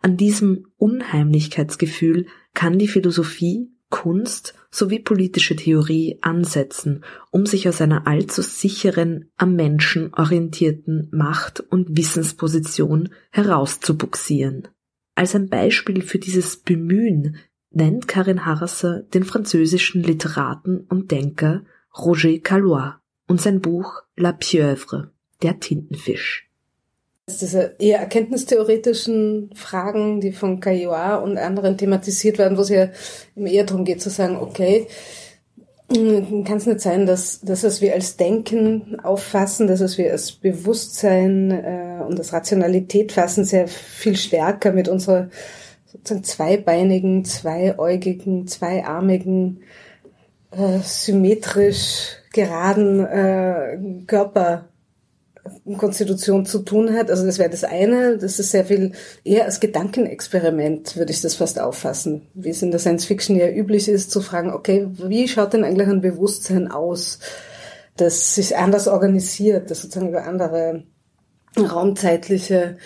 [0.02, 8.08] An diesem Unheimlichkeitsgefühl kann die Philosophie, Kunst sowie politische Theorie ansetzen, um sich aus einer
[8.08, 14.66] allzu sicheren, am Menschen orientierten Macht- und Wissensposition herauszubuxieren.
[15.14, 17.36] Als ein Beispiel für dieses Bemühen
[17.70, 21.62] nennt Karin Harasser den französischen Literaten und Denker
[21.96, 22.96] Roger Calois
[23.28, 26.50] und sein Buch La Pieuvre, der Tintenfisch.
[27.26, 32.90] Diese eher erkenntnistheoretischen Fragen, die von Caillois und anderen thematisiert werden, wo es ja
[33.34, 34.88] eher darum geht zu sagen, okay,
[35.88, 40.32] kann es nicht sein, dass, dass es wir als Denken auffassen, dass es wir als
[40.32, 45.28] Bewusstsein äh, und als Rationalität fassen, sehr viel stärker mit unserer
[45.86, 49.60] sozusagen zweibeinigen, zweiäugigen, zweiarmigen,
[50.50, 54.68] äh, symmetrisch geraden äh, Körper
[55.78, 57.10] Konstitution zu tun hat.
[57.10, 58.18] Also das wäre das eine.
[58.18, 58.92] Das ist sehr viel
[59.24, 62.22] eher als Gedankenexperiment, würde ich das fast auffassen.
[62.34, 65.64] Wie es in der Science Fiction ja üblich ist, zu fragen, okay, wie schaut denn
[65.64, 67.18] eigentlich ein Bewusstsein aus,
[67.96, 70.84] das sich anders organisiert, das sozusagen über andere
[71.56, 72.76] raumzeitliche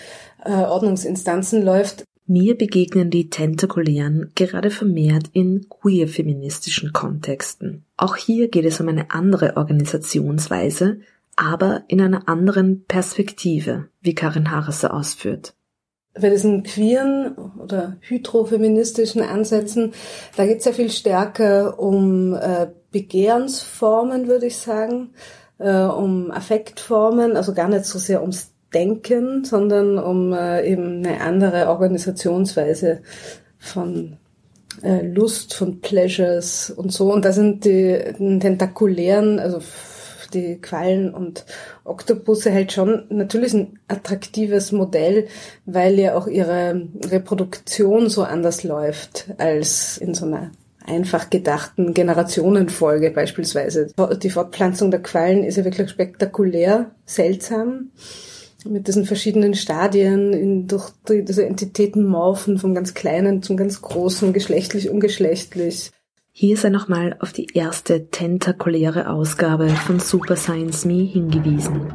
[0.44, 2.04] äh, Ordnungsinstanzen läuft.
[2.26, 7.86] Mir begegnen die Tentakulären gerade vermehrt in queer-feministischen Kontexten.
[7.96, 11.00] Auch hier geht es um eine andere Organisationsweise,
[11.38, 15.54] aber in einer anderen Perspektive, wie Karin Harrese ausführt.
[16.20, 19.92] Bei diesen queeren oder hydrofeministischen Ansätzen,
[20.36, 25.10] da geht es ja viel stärker um äh, Begehrensformen, würde ich sagen,
[25.58, 31.20] äh, um Affektformen, also gar nicht so sehr ums Denken, sondern um äh, eben eine
[31.20, 33.00] andere Organisationsweise
[33.58, 34.16] von
[34.82, 37.12] äh, Lust, von Pleasures und so.
[37.12, 37.96] Und da sind die
[38.40, 39.60] tentakulären, also
[40.34, 41.44] die Quallen und
[41.84, 45.28] Oktopusse halt schon natürlich ein attraktives Modell,
[45.66, 50.50] weil ja auch ihre Reproduktion so anders läuft als in so einer
[50.86, 53.88] einfach gedachten Generationenfolge beispielsweise.
[54.22, 57.90] Die Fortpflanzung der Quallen ist ja wirklich spektakulär, seltsam
[58.64, 63.82] mit diesen verschiedenen Stadien in, durch die, diese Entitäten morphen vom ganz Kleinen zum ganz
[63.82, 65.90] Großen, geschlechtlich, ungeschlechtlich.
[66.40, 71.92] Hier sei nochmal auf die erste tentakuläre Ausgabe von Super Science Me hingewiesen.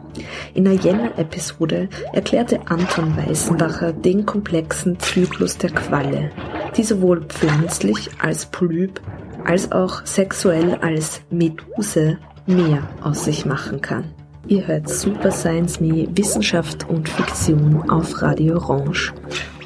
[0.53, 6.29] In der Jänner-Episode erklärte Anton Weißenbacher den komplexen Zyklus der Qualle,
[6.75, 8.99] die sowohl pflanzlich als Polyp
[9.45, 14.13] als auch sexuell als Meduse mehr aus sich machen kann.
[14.49, 19.13] Ihr hört Super Science Me Wissenschaft und Fiktion auf Radio Orange.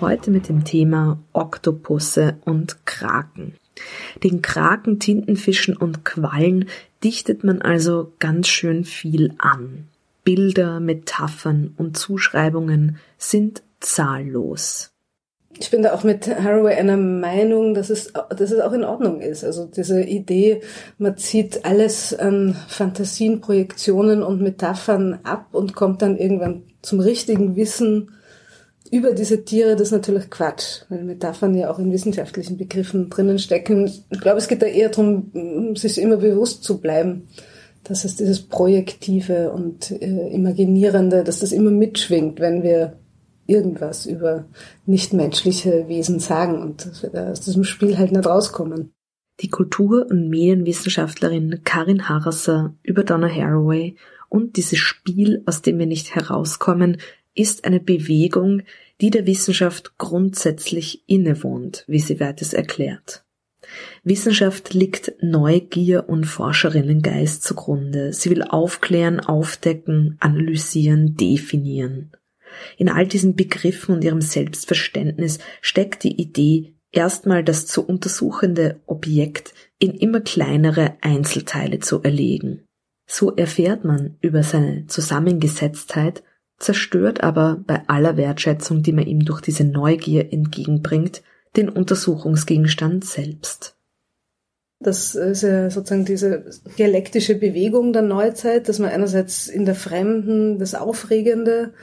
[0.01, 3.55] Heute mit dem Thema Oktopusse und Kraken.
[4.23, 6.69] Den Kraken, Tintenfischen und Quallen
[7.03, 9.87] dichtet man also ganz schön viel an.
[10.23, 14.91] Bilder, Metaphern und Zuschreibungen sind zahllos
[15.59, 19.21] ich bin da auch mit Haraway einer Meinung, dass es, dass es auch in Ordnung
[19.21, 19.43] ist.
[19.43, 20.61] Also diese Idee,
[20.97, 27.55] man zieht alles an Fantasien, Projektionen und Metaphern ab und kommt dann irgendwann zum richtigen
[27.55, 28.11] Wissen
[28.91, 33.39] über diese Tiere, das ist natürlich Quatsch, weil Metaphern ja auch in wissenschaftlichen Begriffen drinnen
[33.39, 33.85] stecken.
[34.09, 37.27] Ich glaube, es geht da eher darum, sich immer bewusst zu bleiben,
[37.83, 42.97] dass es dieses Projektive und äh, Imaginierende, dass das immer mitschwingt, wenn wir
[43.45, 44.45] irgendwas über
[44.85, 48.93] nichtmenschliche Wesen sagen und dass wir aus diesem Spiel halt nicht rauskommen.
[49.39, 53.95] Die Kultur- und Medienwissenschaftlerin Karin Harasser über Donna Haraway
[54.29, 56.97] und dieses Spiel, aus dem wir nicht herauskommen,
[57.37, 58.63] ist eine Bewegung,
[59.01, 63.23] die der Wissenschaft grundsätzlich innewohnt, wie sie weiters erklärt.
[64.03, 68.13] Wissenschaft liegt Neugier und Forscherinnengeist zugrunde.
[68.13, 72.11] Sie will aufklären, aufdecken, analysieren, definieren.
[72.77, 79.53] In all diesen Begriffen und ihrem Selbstverständnis steckt die Idee, erstmal das zu untersuchende Objekt
[79.79, 82.63] in immer kleinere Einzelteile zu erlegen.
[83.05, 86.23] So erfährt man über seine Zusammengesetztheit,
[86.57, 91.21] zerstört aber bei aller Wertschätzung, die man ihm durch diese Neugier entgegenbringt,
[91.55, 93.75] den Untersuchungsgegenstand selbst.
[94.79, 96.45] Das ist ja sozusagen diese
[96.77, 101.73] dialektische Bewegung der Neuzeit, dass man einerseits in der Fremden das Aufregende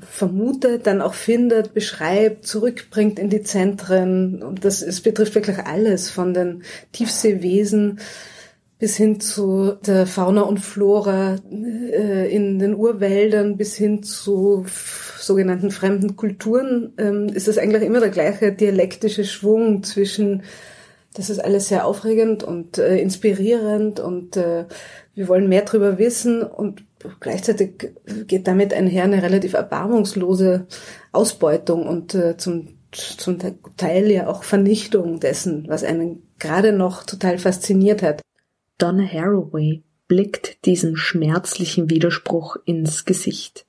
[0.00, 4.42] vermutet, dann auch findet, beschreibt, zurückbringt in die Zentren.
[4.42, 8.00] Und das es betrifft wirklich alles, von den Tiefseewesen
[8.84, 14.66] bis hin zu der Fauna und Flora äh, in den Urwäldern, bis hin zu
[15.18, 20.42] sogenannten fremden Kulturen, ähm, ist es eigentlich immer der gleiche dialektische Schwung zwischen
[21.14, 24.66] das ist alles sehr aufregend und äh, inspirierend und äh,
[25.14, 26.84] wir wollen mehr darüber wissen und
[27.20, 27.90] gleichzeitig
[28.26, 30.66] geht damit einher eine relativ erbarmungslose
[31.10, 33.38] Ausbeutung und zum, zum
[33.78, 38.20] Teil ja auch Vernichtung dessen, was einen gerade noch total fasziniert hat.
[38.78, 43.66] Donna Haraway blickt diesen schmerzlichen Widerspruch ins Gesicht.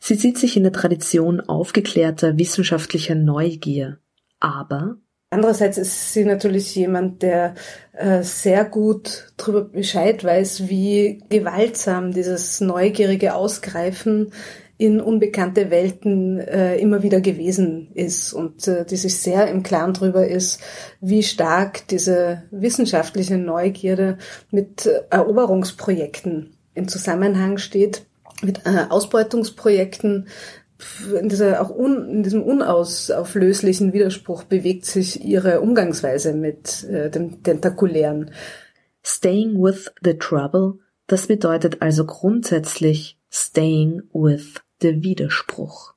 [0.00, 3.98] Sie sieht sich in der Tradition aufgeklärter wissenschaftlicher Neugier,
[4.40, 4.98] aber
[5.30, 7.54] Andererseits ist sie natürlich jemand, der
[7.92, 14.32] äh, sehr gut darüber Bescheid weiß, wie gewaltsam dieses neugierige Ausgreifen
[14.78, 19.92] in unbekannte Welten äh, immer wieder gewesen ist und äh, die sich sehr im Klaren
[19.92, 20.60] darüber ist,
[21.00, 24.18] wie stark diese wissenschaftliche Neugierde
[24.52, 28.06] mit Eroberungsprojekten im Zusammenhang steht,
[28.40, 30.28] mit äh, Ausbeutungsprojekten,
[31.20, 37.42] in, dieser, auch un, in diesem unauslöslichen Widerspruch bewegt sich ihre Umgangsweise mit äh, dem
[37.42, 38.30] Tentakulären.
[39.02, 45.94] Staying with the trouble, das bedeutet also grundsätzlich Staying with the Widerspruch.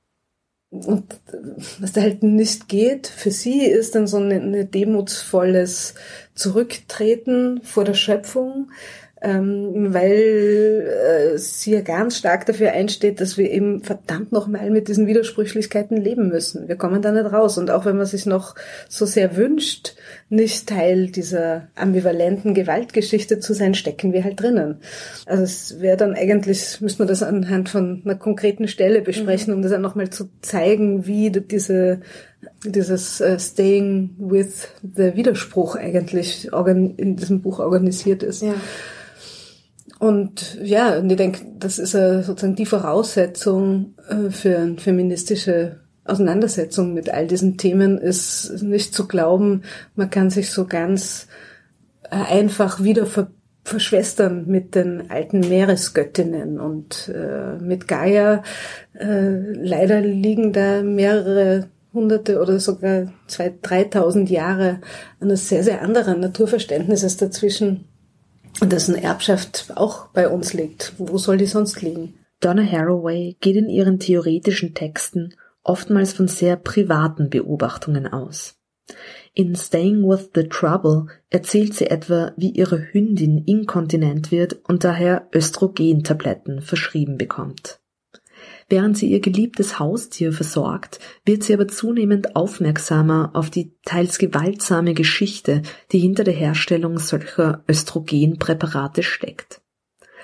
[0.72, 1.04] Und
[1.80, 5.96] was da halt nicht geht für sie, ist dann so ein, ein demutsvolles
[6.34, 8.72] Zurücktreten vor der Schöpfung,
[9.24, 14.88] ähm, weil äh, sie ja ganz stark dafür einsteht, dass wir eben verdammt nochmal mit
[14.88, 16.68] diesen Widersprüchlichkeiten leben müssen.
[16.68, 17.60] Wir kommen da nicht raus.
[17.60, 18.56] Und auch wenn man sich noch
[18.90, 19.96] so sehr wünscht,
[20.30, 24.78] nicht Teil dieser ambivalenten Gewaltgeschichte zu sein, stecken wir halt drinnen.
[25.28, 29.58] Also es wäre dann eigentlich, müsste man das anhand von einer konkreten Stelle besprechen, mhm.
[29.58, 32.02] um das dann nochmal zu zeigen, wie diese
[32.66, 38.42] dieses uh, Staying with the Widerspruch eigentlich in diesem Buch organisiert ist.
[38.42, 38.56] Ja.
[40.02, 45.82] Und ja, und ich denke, das ist ja sozusagen die Voraussetzung äh, für eine feministische
[46.06, 49.62] Auseinandersetzung mit all diesen Themen, ist nicht zu glauben,
[49.94, 51.28] man kann sich so ganz
[52.10, 53.28] äh, einfach wieder ver
[53.64, 58.42] verschwestern mit den alten Meeresgöttinnen und äh, mit Gaia.
[58.94, 64.82] Äh, leider liegen da mehrere hunderte oder sogar zwei, dreitausend Jahre
[65.20, 67.86] eines sehr, sehr anderen Naturverständnisses dazwischen
[68.62, 70.94] dessen Erbschaft auch bei uns liegt.
[70.98, 72.16] Wo soll die sonst liegen?
[72.40, 78.58] Donna Haraway geht in ihren theoretischen Texten oftmals von sehr privaten Beobachtungen aus.
[79.34, 85.30] In Staying with the Trouble erzählt sie etwa, wie ihre Hündin inkontinent wird und daher
[85.34, 87.81] Östrogentabletten verschrieben bekommt.
[88.72, 94.94] Während sie ihr geliebtes Haustier versorgt, wird sie aber zunehmend aufmerksamer auf die teils gewaltsame
[94.94, 99.60] Geschichte, die hinter der Herstellung solcher Östrogenpräparate steckt.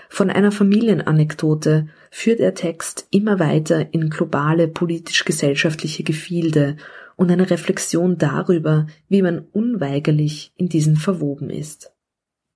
[0.07, 6.77] Von einer Familienanekdote führt er Text immer weiter in globale politisch-gesellschaftliche Gefilde
[7.17, 11.91] und eine Reflexion darüber, wie man unweigerlich in diesen verwoben ist.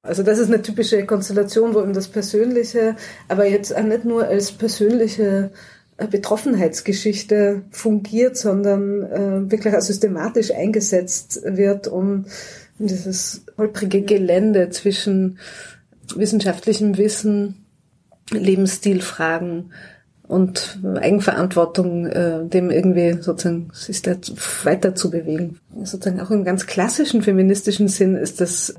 [0.04, 2.95] Also das ist eine typische Konstellation, wo eben das Persönliche,
[3.27, 5.51] aber jetzt auch nicht nur als persönliche
[6.08, 12.26] Betroffenheitsgeschichte fungiert, sondern äh, wirklich auch systematisch eingesetzt wird, um
[12.80, 15.40] dieses holprige Gelände zwischen
[16.16, 17.66] wissenschaftlichem Wissen,
[18.32, 19.72] Lebensstilfragen
[20.28, 24.16] und Eigenverantwortung, äh, dem irgendwie sozusagen sich da
[24.64, 25.60] weiter zu bewegen.
[25.84, 28.76] Sozusagen auch im ganz klassischen feministischen Sinn ist das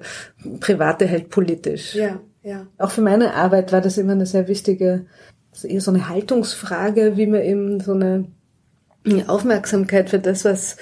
[0.61, 1.95] Private halt politisch.
[1.95, 2.67] Ja, ja.
[2.79, 5.05] Auch für meine Arbeit war das immer eine sehr wichtige
[5.53, 8.27] ist eher so eine Haltungsfrage, wie man eben so eine
[9.27, 10.77] Aufmerksamkeit für das, was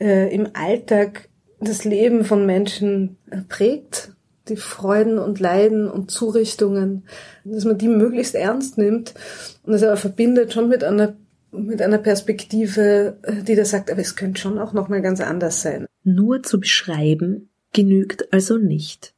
[0.00, 1.28] äh, im Alltag
[1.60, 3.18] das Leben von Menschen
[3.48, 4.12] prägt,
[4.48, 7.04] die Freuden und Leiden und Zurichtungen,
[7.44, 9.14] dass man die möglichst ernst nimmt
[9.62, 11.16] und das aber verbindet schon mit einer
[11.52, 15.20] mit einer Perspektive, äh, die da sagt, aber es könnte schon auch noch mal ganz
[15.20, 15.86] anders sein.
[16.04, 19.14] Nur zu beschreiben genügt also nicht.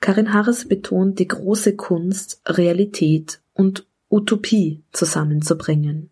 [0.00, 6.10] Karin Harris betont die große Kunst, Realität und Utopie zusammenzubringen.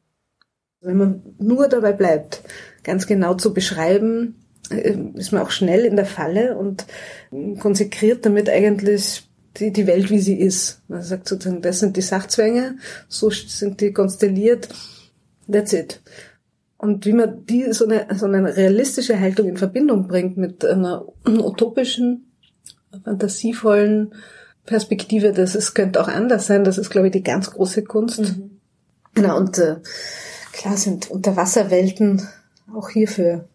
[0.81, 2.43] Wenn man nur dabei bleibt,
[2.85, 4.37] ganz genau zu beschreiben,
[4.71, 6.87] äh, ist man auch schnell in der Falle und
[7.59, 10.83] konsekriert damit eigentlich die, die Welt, wie sie ist.
[10.89, 12.77] Man sagt sozusagen, das sind die Sachzwänge,
[13.09, 14.69] so sind die konstelliert,
[15.51, 16.01] that's it.
[16.77, 21.07] Und wie man die so eine, so eine realistische Haltung in Verbindung bringt mit einer
[21.27, 22.31] utopischen,
[23.05, 24.15] fantasievollen
[24.69, 28.21] Perspektive, dass es könnte auch anders sein, das ist, glaube ich, die ganz große Kunst.
[28.21, 28.61] Mhm.
[29.15, 29.77] Genau, und äh,
[30.53, 32.29] klar sind Unterwasserwelten
[32.75, 33.49] auch hierfür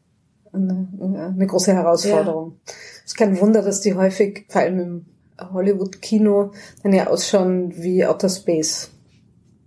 [0.52, 0.88] eine,
[1.36, 2.60] eine große Herausforderung.
[2.66, 5.06] Es ist kein Wunder, dass die häufig, vor allem im
[5.54, 8.90] Hollywood-Kino, dann ja ausschauen wie Outer Space.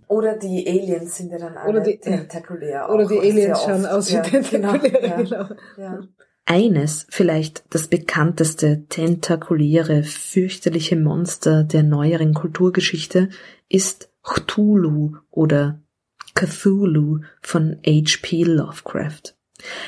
[0.09, 2.89] Oder die Aliens sind ja dann alle oder die, tentakulär.
[2.89, 5.45] Oder die Aliens schauen aus wie ja, tentakulär, genau.
[5.75, 5.99] genau.
[6.49, 13.27] Eines, vielleicht das bekannteste, tentakuläre, fürchterliche Monster der neueren Kulturgeschichte
[13.67, 15.81] ist Cthulhu oder
[16.35, 18.43] Cthulhu von H.P.
[18.43, 19.35] Lovecraft.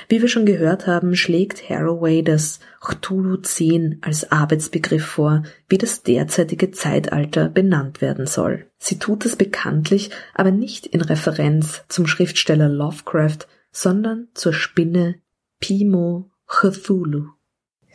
[0.09, 6.03] Wie wir schon gehört haben, schlägt Haraway das Cthulhu 10 als Arbeitsbegriff vor, wie das
[6.03, 8.65] derzeitige Zeitalter benannt werden soll.
[8.77, 15.21] Sie tut es bekanntlich, aber nicht in Referenz zum Schriftsteller Lovecraft, sondern zur Spinne
[15.61, 17.27] Pimo Cthulhu.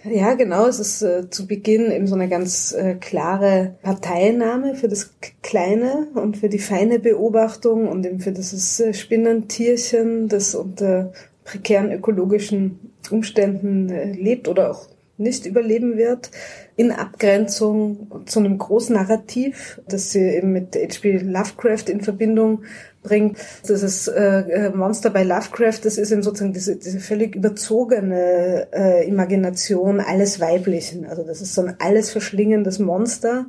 [0.05, 0.67] Ja, genau.
[0.67, 6.09] Es ist äh, zu Beginn eben so eine ganz äh, klare Parteinahme für das Kleine
[6.15, 11.13] und für die feine Beobachtung und eben für dieses äh, Spinnentierchen, das unter
[11.44, 16.31] prekären ökologischen Umständen äh, lebt oder auch nicht überleben wird,
[16.77, 21.19] in Abgrenzung zu einem großen Narrativ, das sie eben mit H.P.
[21.19, 22.65] Lovecraft in Verbindung
[23.05, 23.38] bringt.
[23.69, 28.67] Das ist äh, äh, Monster bei Lovecraft, das ist eben sozusagen diese, diese völlig überzogene
[28.73, 31.07] äh, Imagination alles Weiblichen.
[31.07, 33.46] Also das ist so ein alles verschlingendes Monster,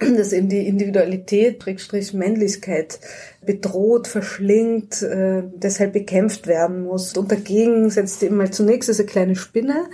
[0.00, 3.00] dass eben die Individualität, Schrägstrich Männlichkeit
[3.44, 7.16] bedroht, verschlingt, äh, deshalb bekämpft werden muss.
[7.16, 9.86] Und dagegen setzt eben mal zunächst diese kleine Spinne,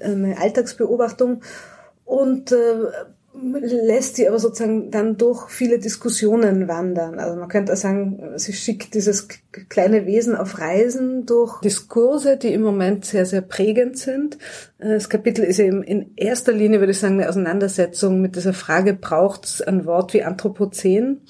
[0.00, 1.42] eine Alltagsbeobachtung,
[2.08, 2.56] und äh,
[3.60, 7.18] lässt sie aber sozusagen dann durch viele Diskussionen wandern.
[7.18, 9.28] Also man könnte auch sagen, sie schickt dieses
[9.68, 14.38] kleine Wesen auf Reisen durch Diskurse, die im Moment sehr, sehr prägend sind.
[14.78, 18.94] Das Kapitel ist eben in erster Linie, würde ich sagen, eine Auseinandersetzung mit dieser Frage,
[18.94, 21.20] braucht es ein Wort wie Anthropozän?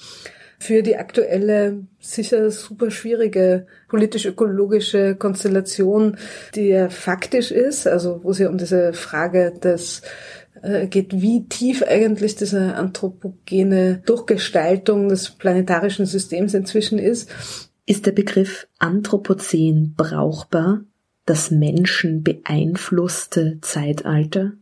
[0.59, 6.17] für die aktuelle, sicher super schwierige politisch-ökologische Konstellation,
[6.53, 10.48] die ja faktisch ist, also wo es ja um diese Frage des äh,
[10.89, 17.29] geht, wie tief eigentlich diese anthropogene Durchgestaltung des planetarischen Systems inzwischen ist.
[17.85, 20.81] Ist der Begriff Anthropozän brauchbar?
[21.25, 24.53] Das Menschen beeinflusste Zeitalter?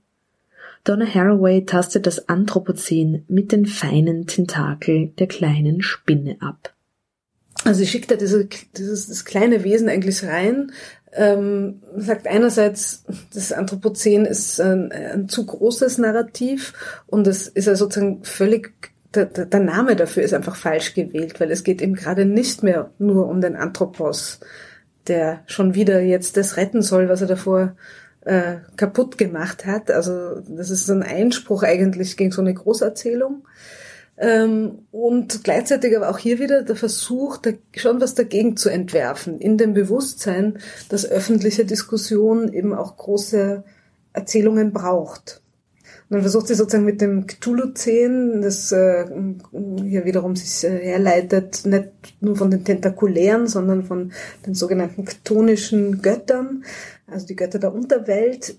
[0.84, 6.74] Donna Haraway tastet das Anthropozän mit den feinen Tentakel der kleinen Spinne ab.
[7.66, 10.72] Also sie schickt da diese, dieses das kleine Wesen eigentlich rein,
[11.14, 13.04] ähm, sagt einerseits,
[13.34, 16.74] das Anthropozän ist ein, ein zu großes Narrativ
[17.08, 18.74] und es ist ja sozusagen völlig
[19.14, 22.92] der, der, Name dafür ist einfach falsch gewählt, weil es geht eben gerade nicht mehr
[23.00, 24.40] nur um den Anthropos,
[25.08, 27.76] der schon wieder jetzt das retten soll, was er davor
[28.26, 29.90] äh, kaputt gemacht hat.
[29.90, 33.48] Also das ist ein Einspruch eigentlich gegen so eine Großerzählung.
[34.20, 37.40] Ähm, und gleichzeitig aber auch hier wieder der Versuch,
[37.76, 40.58] schon was dagegen zu entwerfen, in dem Bewusstsein,
[40.90, 43.64] dass öffentliche Diskussion eben auch große
[44.14, 45.42] Erzählungen braucht.
[46.10, 49.06] Und dann versucht sie sozusagen mit dem Cthulhu-Zehn, das äh,
[49.84, 51.90] hier wiederum sich herleitet, nicht
[52.22, 54.14] nur von den Tentakulären, sondern von
[54.46, 56.64] den sogenannten chtonischen Göttern,
[57.08, 58.56] also die Götter der Unterwelt.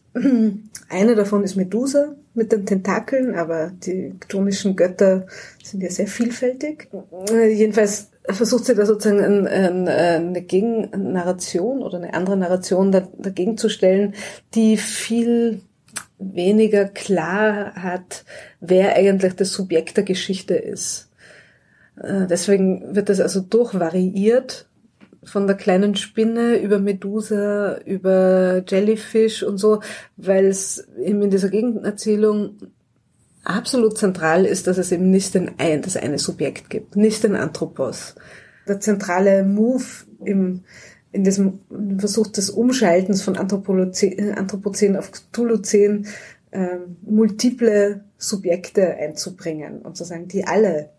[0.90, 5.26] Eine davon ist Medusa mit den Tentakeln, aber die chtonischen Götter
[5.62, 6.88] sind ja sehr vielfältig.
[7.30, 13.58] Äh, jedenfalls versucht sie da sozusagen ein, ein, eine Gegennarration oder eine andere Narration dagegen
[13.58, 14.14] zu stellen,
[14.54, 15.60] die viel
[16.18, 18.24] weniger klar hat,
[18.60, 21.10] wer eigentlich das Subjekt der Geschichte ist.
[21.96, 24.67] Äh, deswegen wird das also durchvariiert
[25.24, 29.80] von der kleinen Spinne über Medusa, über Jellyfish und so,
[30.16, 32.56] weil es eben in dieser Gegenerzählung
[33.44, 37.34] absolut zentral ist, dass es eben nicht den ein, das eine Subjekt gibt, nicht den
[37.34, 38.14] Anthropos.
[38.66, 39.84] Der zentrale Move
[40.24, 40.64] im,
[41.12, 41.60] in diesem
[41.98, 46.06] Versuch des Umschaltens von Anthropozän, Anthropozän auf Cthulhuzän
[46.50, 50.90] äh, multiple Subjekte einzubringen und zu sagen, die alle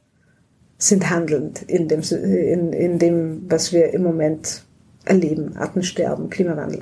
[0.79, 4.63] sind handelnd in dem, in, in dem, was wir im Moment
[5.03, 5.55] erleben.
[5.57, 6.81] Artensterben, Klimawandel.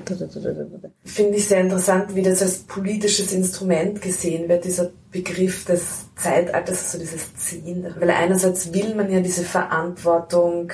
[1.04, 6.86] Finde ich sehr interessant, wie das als politisches Instrument gesehen wird, dieser Begriff des Zeitalters,
[6.86, 7.88] also dieses Ziehen.
[8.00, 10.72] Weil einerseits will man ja diese Verantwortung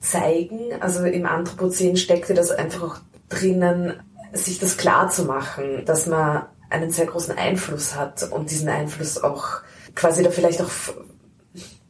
[0.00, 2.98] zeigen, also im Anthropozän steckte das einfach auch
[3.28, 3.94] drinnen,
[4.32, 9.22] sich das klar zu machen, dass man einen sehr großen Einfluss hat und diesen Einfluss
[9.22, 9.62] auch
[9.94, 10.70] quasi da vielleicht auch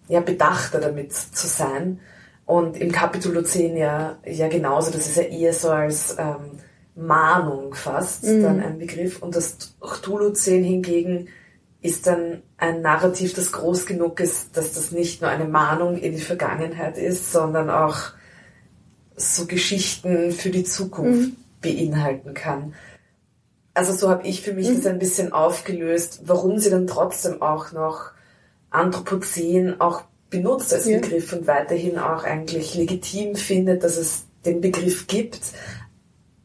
[0.08, 2.00] ja, bedachter damit zu sein.
[2.44, 6.60] Und im Kapitulozän ja, ja genauso, das ist ja eher so als ähm,
[6.94, 8.42] Mahnung fast mhm.
[8.42, 9.22] dann ein Begriff.
[9.22, 11.28] Und das Cthulhu-Zehn hingegen
[11.82, 16.12] ist dann ein Narrativ, das groß genug ist, dass das nicht nur eine Mahnung in
[16.12, 17.96] die Vergangenheit ist, sondern auch
[19.16, 21.36] so Geschichten für die Zukunft mhm.
[21.60, 22.74] beinhalten kann.
[23.74, 24.76] Also so habe ich für mich mhm.
[24.76, 28.12] das ein bisschen aufgelöst, warum sie dann trotzdem auch noch
[28.76, 30.98] Anthropozän auch benutzt als ja.
[30.98, 35.40] Begriff und weiterhin auch eigentlich legitim findet, dass es den Begriff gibt,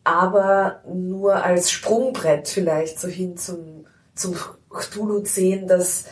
[0.03, 4.36] aber nur als Sprungbrett vielleicht so hin zum, zum
[4.69, 6.05] Cthulhu-Zehn, das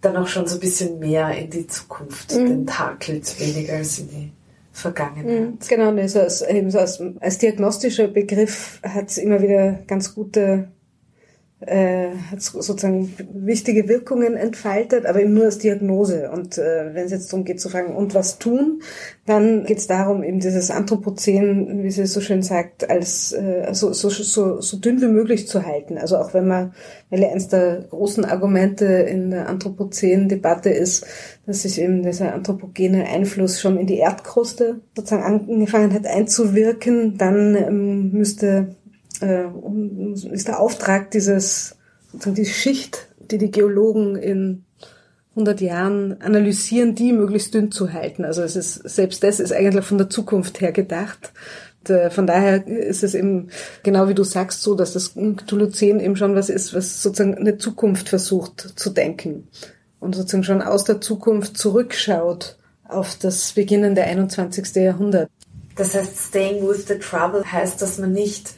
[0.00, 2.46] dann auch schon so ein bisschen mehr in die Zukunft mhm.
[2.46, 4.32] tentakelt, weniger als in die
[4.72, 5.26] Vergangenheit.
[5.26, 10.68] Mhm, genau, also als, als, als diagnostischer Begriff hat es immer wieder ganz gute
[11.66, 16.30] äh, hat sozusagen wichtige Wirkungen entfaltet, aber eben nur als Diagnose.
[16.30, 18.82] Und äh, wenn es jetzt darum geht zu fragen, und was tun,
[19.26, 23.92] dann geht es darum, eben dieses Anthropozän, wie sie so schön sagt, als äh, so,
[23.92, 25.98] so, so, so dünn wie möglich zu halten.
[25.98, 26.74] Also auch wenn man,
[27.10, 31.06] weil ja eines der großen Argumente in der Anthropozän-Debatte ist,
[31.46, 37.56] dass sich eben dieser anthropogene Einfluss schon in die Erdkruste sozusagen angefangen hat einzuwirken, dann
[37.56, 38.76] ähm, müsste
[39.22, 39.46] äh,
[40.32, 41.76] ist der Auftrag dieses,
[42.12, 44.64] die Schicht, die die Geologen in
[45.30, 48.24] 100 Jahren analysieren, die möglichst dünn zu halten.
[48.24, 51.32] Also es ist, selbst das ist eigentlich von der Zukunft her gedacht.
[52.10, 53.48] Von daher ist es eben,
[53.82, 57.58] genau wie du sagst, so, dass das Cthulhu eben schon was ist, was sozusagen eine
[57.58, 59.48] Zukunft versucht zu denken.
[60.02, 62.56] und sozusagen schon aus der Zukunft zurückschaut
[62.88, 64.74] auf das beginnende 21.
[64.74, 65.30] Jahrhundert.
[65.76, 68.54] Das heißt, staying with the trouble heißt, dass man nicht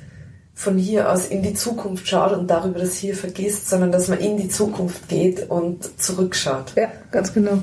[0.55, 4.21] von hier aus in die Zukunft schaut und darüber das hier vergisst, sondern dass man
[4.21, 6.75] in die Zukunft geht und zurückschaut.
[6.77, 7.63] Ja, ganz genau.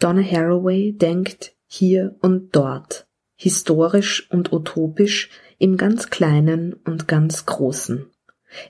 [0.00, 3.06] Donna Haraway denkt hier und dort,
[3.36, 8.06] historisch und utopisch, im ganz kleinen und ganz großen,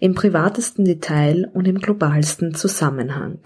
[0.01, 3.41] im privatesten Detail und im globalsten Zusammenhang.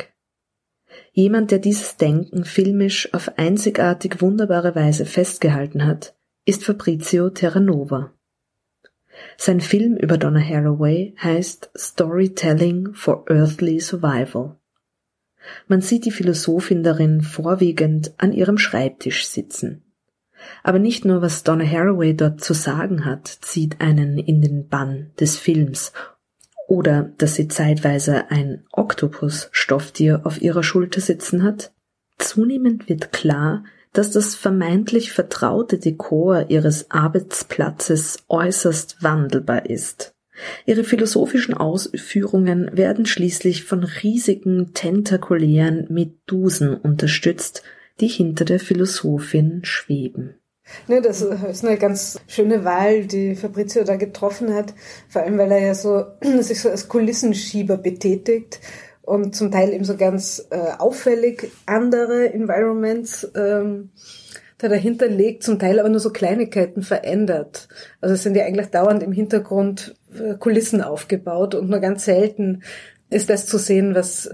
[1.12, 8.12] Jemand, der dieses Denken filmisch auf einzigartig wunderbare Weise festgehalten hat, ist Fabrizio Terranova.
[9.36, 14.56] Sein Film über Donna Haraway heißt Storytelling for Earthly Survival.
[15.66, 19.82] Man sieht die Philosophin darin vorwiegend an ihrem Schreibtisch sitzen.
[20.62, 25.10] Aber nicht nur was Donna Haraway dort zu sagen hat, zieht einen in den Bann
[25.18, 25.92] des Films
[26.68, 31.72] oder dass sie zeitweise ein Oktopus-Stofftier auf ihrer Schulter sitzen hat.
[32.18, 40.14] Zunehmend wird klar, dass das vermeintlich vertraute Dekor ihres Arbeitsplatzes äußerst wandelbar ist.
[40.64, 47.62] Ihre philosophischen Ausführungen werden schließlich von riesigen tentakulären Medusen unterstützt,
[48.00, 50.36] die hinter der Philosophin schweben.
[50.88, 54.74] Ne, das ist eine ganz schöne Wahl, die Fabrizio da getroffen hat,
[55.08, 56.04] vor allem weil er ja so
[56.40, 58.60] sich so als Kulissenschieber betätigt
[59.02, 63.90] und zum Teil eben so ganz äh, auffällig andere Environments ähm,
[64.58, 67.68] da dahinter legt, zum Teil aber nur so Kleinigkeiten verändert.
[68.00, 72.62] Also es sind ja eigentlich dauernd im Hintergrund äh, Kulissen aufgebaut und nur ganz selten
[73.10, 74.30] ist das zu sehen, was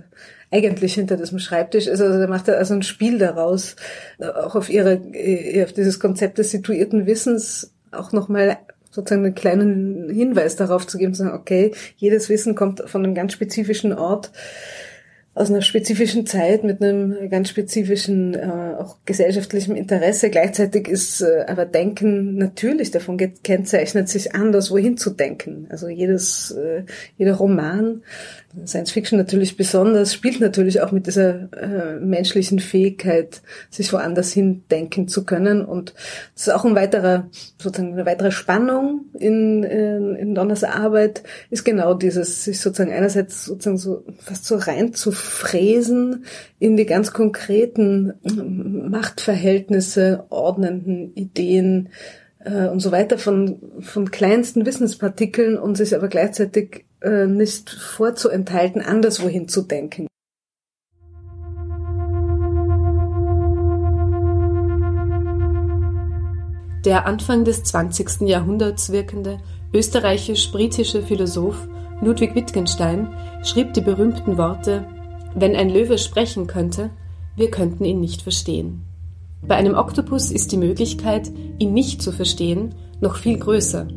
[0.51, 2.01] eigentlich hinter diesem Schreibtisch ist.
[2.01, 3.77] Also da macht er also ein Spiel daraus,
[4.19, 8.59] äh, auch auf ihre, äh, auf dieses Konzept des situierten Wissens auch nochmal
[8.99, 13.15] sozusagen einen kleinen Hinweis darauf zu geben, zu sagen, okay, jedes Wissen kommt von einem
[13.15, 14.33] ganz spezifischen Ort
[15.35, 20.31] aus einer spezifischen Zeit mit einem ganz spezifischen äh, auch gesellschaftlichem Interesse.
[20.31, 25.69] Gleichzeitig ist äh, aber Denken natürlich davon gekennzeichnet, sich anders wohin zu denken.
[25.71, 26.83] Also jedes, äh,
[27.19, 28.03] jeder Roman
[28.65, 34.65] Science Fiction natürlich besonders, spielt natürlich auch mit dieser äh, menschlichen Fähigkeit, sich woanders hin
[34.71, 35.65] denken zu können.
[35.65, 35.93] Und
[36.35, 37.29] das ist auch ein weiterer,
[37.59, 43.45] sozusagen eine weitere Spannung in, in, in Donners Arbeit, ist genau dieses, sich sozusagen einerseits
[43.45, 46.25] sozusagen so fast so rein zu fräsen
[46.59, 48.15] in die ganz konkreten
[48.91, 51.91] Machtverhältnisse, ordnenden Ideen,
[52.39, 58.83] äh, und so weiter von, von kleinsten Wissenspartikeln und sich aber gleichzeitig äh, nicht vorzuenthalten,
[58.83, 60.07] anderswohin zu denken.
[66.85, 68.23] Der Anfang des 20.
[68.23, 69.39] Jahrhunderts wirkende
[69.75, 71.69] österreichisch-britische Philosoph
[72.01, 73.09] Ludwig Wittgenstein
[73.43, 74.87] schrieb die berühmten Worte
[75.35, 76.91] Wenn ein Löwe sprechen könnte,
[77.37, 78.83] wir könnten ihn nicht verstehen.
[79.43, 83.89] Bei einem Oktopus ist die Möglichkeit, ihn nicht zu verstehen, noch viel größer.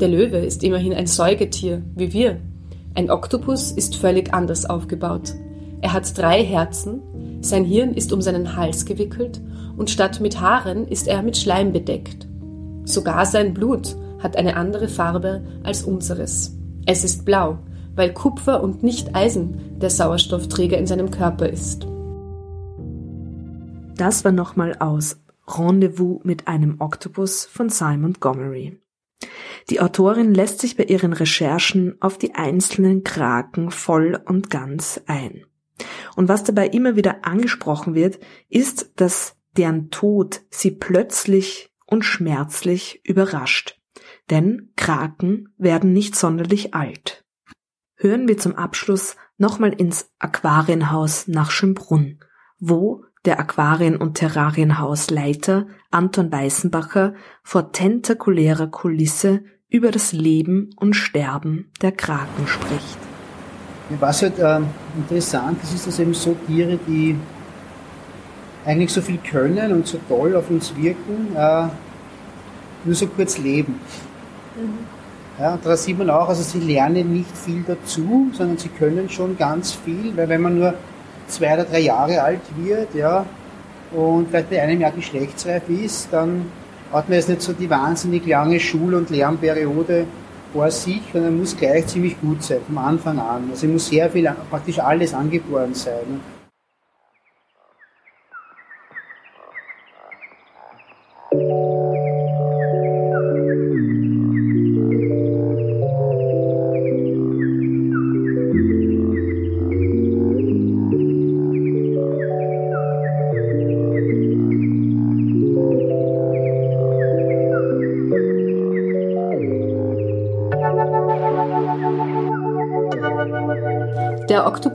[0.00, 2.40] Der Löwe ist immerhin ein Säugetier, wie wir.
[2.94, 5.34] Ein Oktopus ist völlig anders aufgebaut.
[5.80, 7.00] Er hat drei Herzen,
[7.40, 9.40] sein Hirn ist um seinen Hals gewickelt
[9.76, 12.26] und statt mit Haaren ist er mit Schleim bedeckt.
[12.84, 16.56] Sogar sein Blut hat eine andere Farbe als unseres.
[16.86, 17.58] Es ist blau,
[17.94, 21.86] weil Kupfer und nicht Eisen der Sauerstoffträger in seinem Körper ist.
[23.96, 28.78] Das war nochmal aus Rendezvous mit einem Oktopus von Simon Montgomery.
[29.70, 35.46] Die Autorin lässt sich bei ihren Recherchen auf die einzelnen Kraken voll und ganz ein.
[36.16, 38.18] Und was dabei immer wieder angesprochen wird,
[38.48, 43.80] ist, dass deren Tod sie plötzlich und schmerzlich überrascht.
[44.30, 47.24] Denn Kraken werden nicht sonderlich alt.
[47.96, 52.20] Hören wir zum Abschluss nochmal ins Aquarienhaus nach Schönbrunn,
[52.58, 61.70] wo der Aquarien- und Terrarienhausleiter Anton Weißenbacher vor tentakulärer Kulisse über das Leben und Sterben
[61.82, 62.98] der Kraken spricht.
[64.00, 64.60] Was halt äh,
[64.96, 67.16] interessant ist, ist, dass eben so Tiere, die
[68.64, 71.68] eigentlich so viel können und so toll auf uns wirken, äh,
[72.84, 73.80] nur so kurz leben.
[74.56, 74.94] Mhm.
[75.38, 79.36] Ja, da sieht man auch, also sie lernen nicht viel dazu, sondern sie können schon
[79.36, 80.74] ganz viel, weil wenn man nur
[81.28, 83.24] zwei oder drei Jahre alt wird, ja,
[83.92, 86.46] und vielleicht bei einem Jahr geschlechtsreif ist, dann
[86.92, 90.06] hat man jetzt nicht so die wahnsinnig lange Schul- und Lernperiode
[90.52, 93.48] vor sich, sondern muss gleich ziemlich gut sein, vom Anfang an.
[93.50, 96.20] Also muss sehr viel, praktisch alles angeboren sein.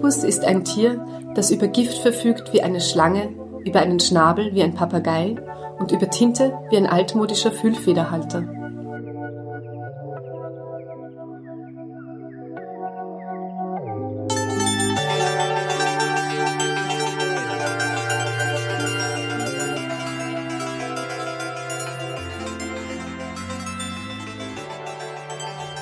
[0.09, 1.05] Der Oktopus ist ein Tier,
[1.35, 3.29] das über Gift verfügt wie eine Schlange,
[3.63, 5.35] über einen Schnabel wie ein Papagei
[5.77, 8.43] und über Tinte wie ein altmodischer Füllfederhalter.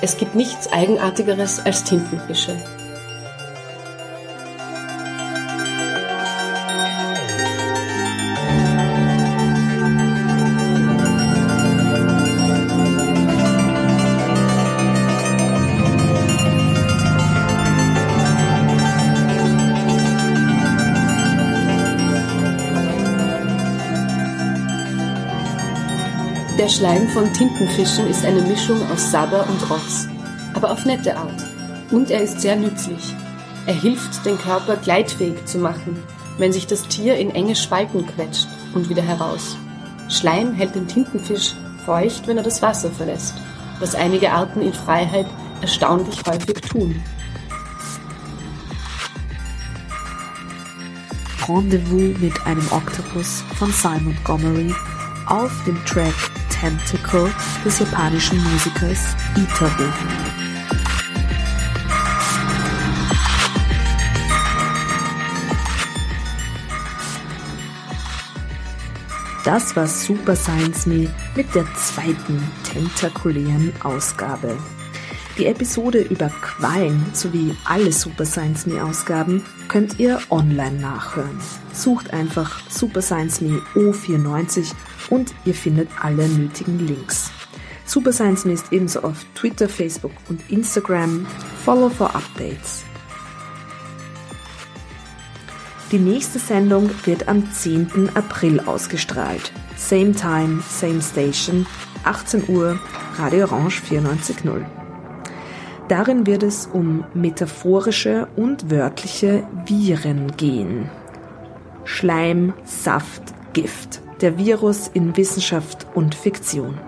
[0.02, 2.56] Es gibt nichts Eigenartigeres als Tintenfische.
[26.68, 30.06] Der Schleim von Tintenfischen ist eine Mischung aus Sabber und Rotz,
[30.52, 31.42] aber auf nette Art.
[31.90, 33.14] Und er ist sehr nützlich.
[33.64, 35.96] Er hilft, den Körper gleitfähig zu machen,
[36.36, 39.56] wenn sich das Tier in enge Spalten quetscht und wieder heraus.
[40.10, 41.54] Schleim hält den Tintenfisch
[41.86, 43.36] feucht, wenn er das Wasser verlässt,
[43.78, 45.26] was einige Arten in Freiheit
[45.62, 47.02] erstaunlich häufig tun.
[51.48, 54.74] Rendezvous mit einem Oktopus von Simon Gomery
[55.24, 57.30] auf dem Track Tentacle
[57.64, 59.84] des japanischen Musikers Itaru.
[69.44, 74.58] Das war Super Science Me mit der zweiten tentakulären Ausgabe.
[75.38, 81.38] Die Episode über Quallen sowie alle Super Science Me Ausgaben könnt ihr online nachhören.
[81.72, 84.72] Sucht einfach Super Science Me O94
[85.10, 87.30] und ihr findet alle nötigen Links.
[87.84, 91.24] Super Science Me ist ebenso auf Twitter, Facebook und Instagram.
[91.64, 92.82] Follow for Updates.
[95.92, 98.10] Die nächste Sendung wird am 10.
[98.16, 99.52] April ausgestrahlt.
[99.76, 101.64] Same Time, Same Station,
[102.02, 102.80] 18 Uhr,
[103.18, 104.77] Radio Orange 94.0.
[105.88, 110.90] Darin wird es um metaphorische und wörtliche Viren gehen.
[111.84, 113.22] Schleim, Saft,
[113.54, 114.02] Gift.
[114.20, 116.78] Der Virus in Wissenschaft und Fiktion.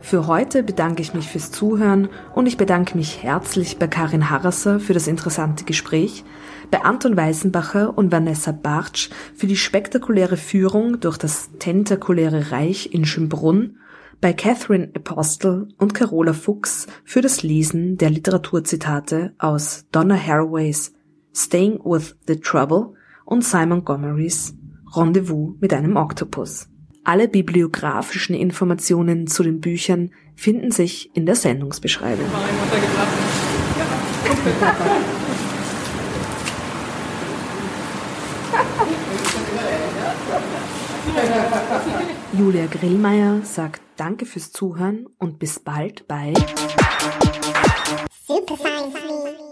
[0.00, 4.78] Für heute bedanke ich mich fürs Zuhören und ich bedanke mich herzlich bei Karin Harrasser
[4.78, 6.24] für das interessante Gespräch,
[6.70, 13.04] bei Anton Weißenbacher und Vanessa Bartsch für die spektakuläre Führung durch das tentakuläre Reich in
[13.04, 13.78] Schönbrunn,
[14.20, 20.92] bei Catherine Apostle und Carola Fuchs für das Lesen der Literaturzitate aus Donna Haraways
[21.34, 22.94] Staying with the Trouble
[23.24, 24.54] und Simon Gomerys
[24.94, 26.68] Rendezvous mit einem Oktopus.
[27.04, 32.26] Alle bibliografischen Informationen zu den Büchern finden sich in der Sendungsbeschreibung.
[42.32, 46.34] Julia Grillmeier sagt Danke fürs Zuhören und bis bald bei
[48.26, 49.45] Super Supersize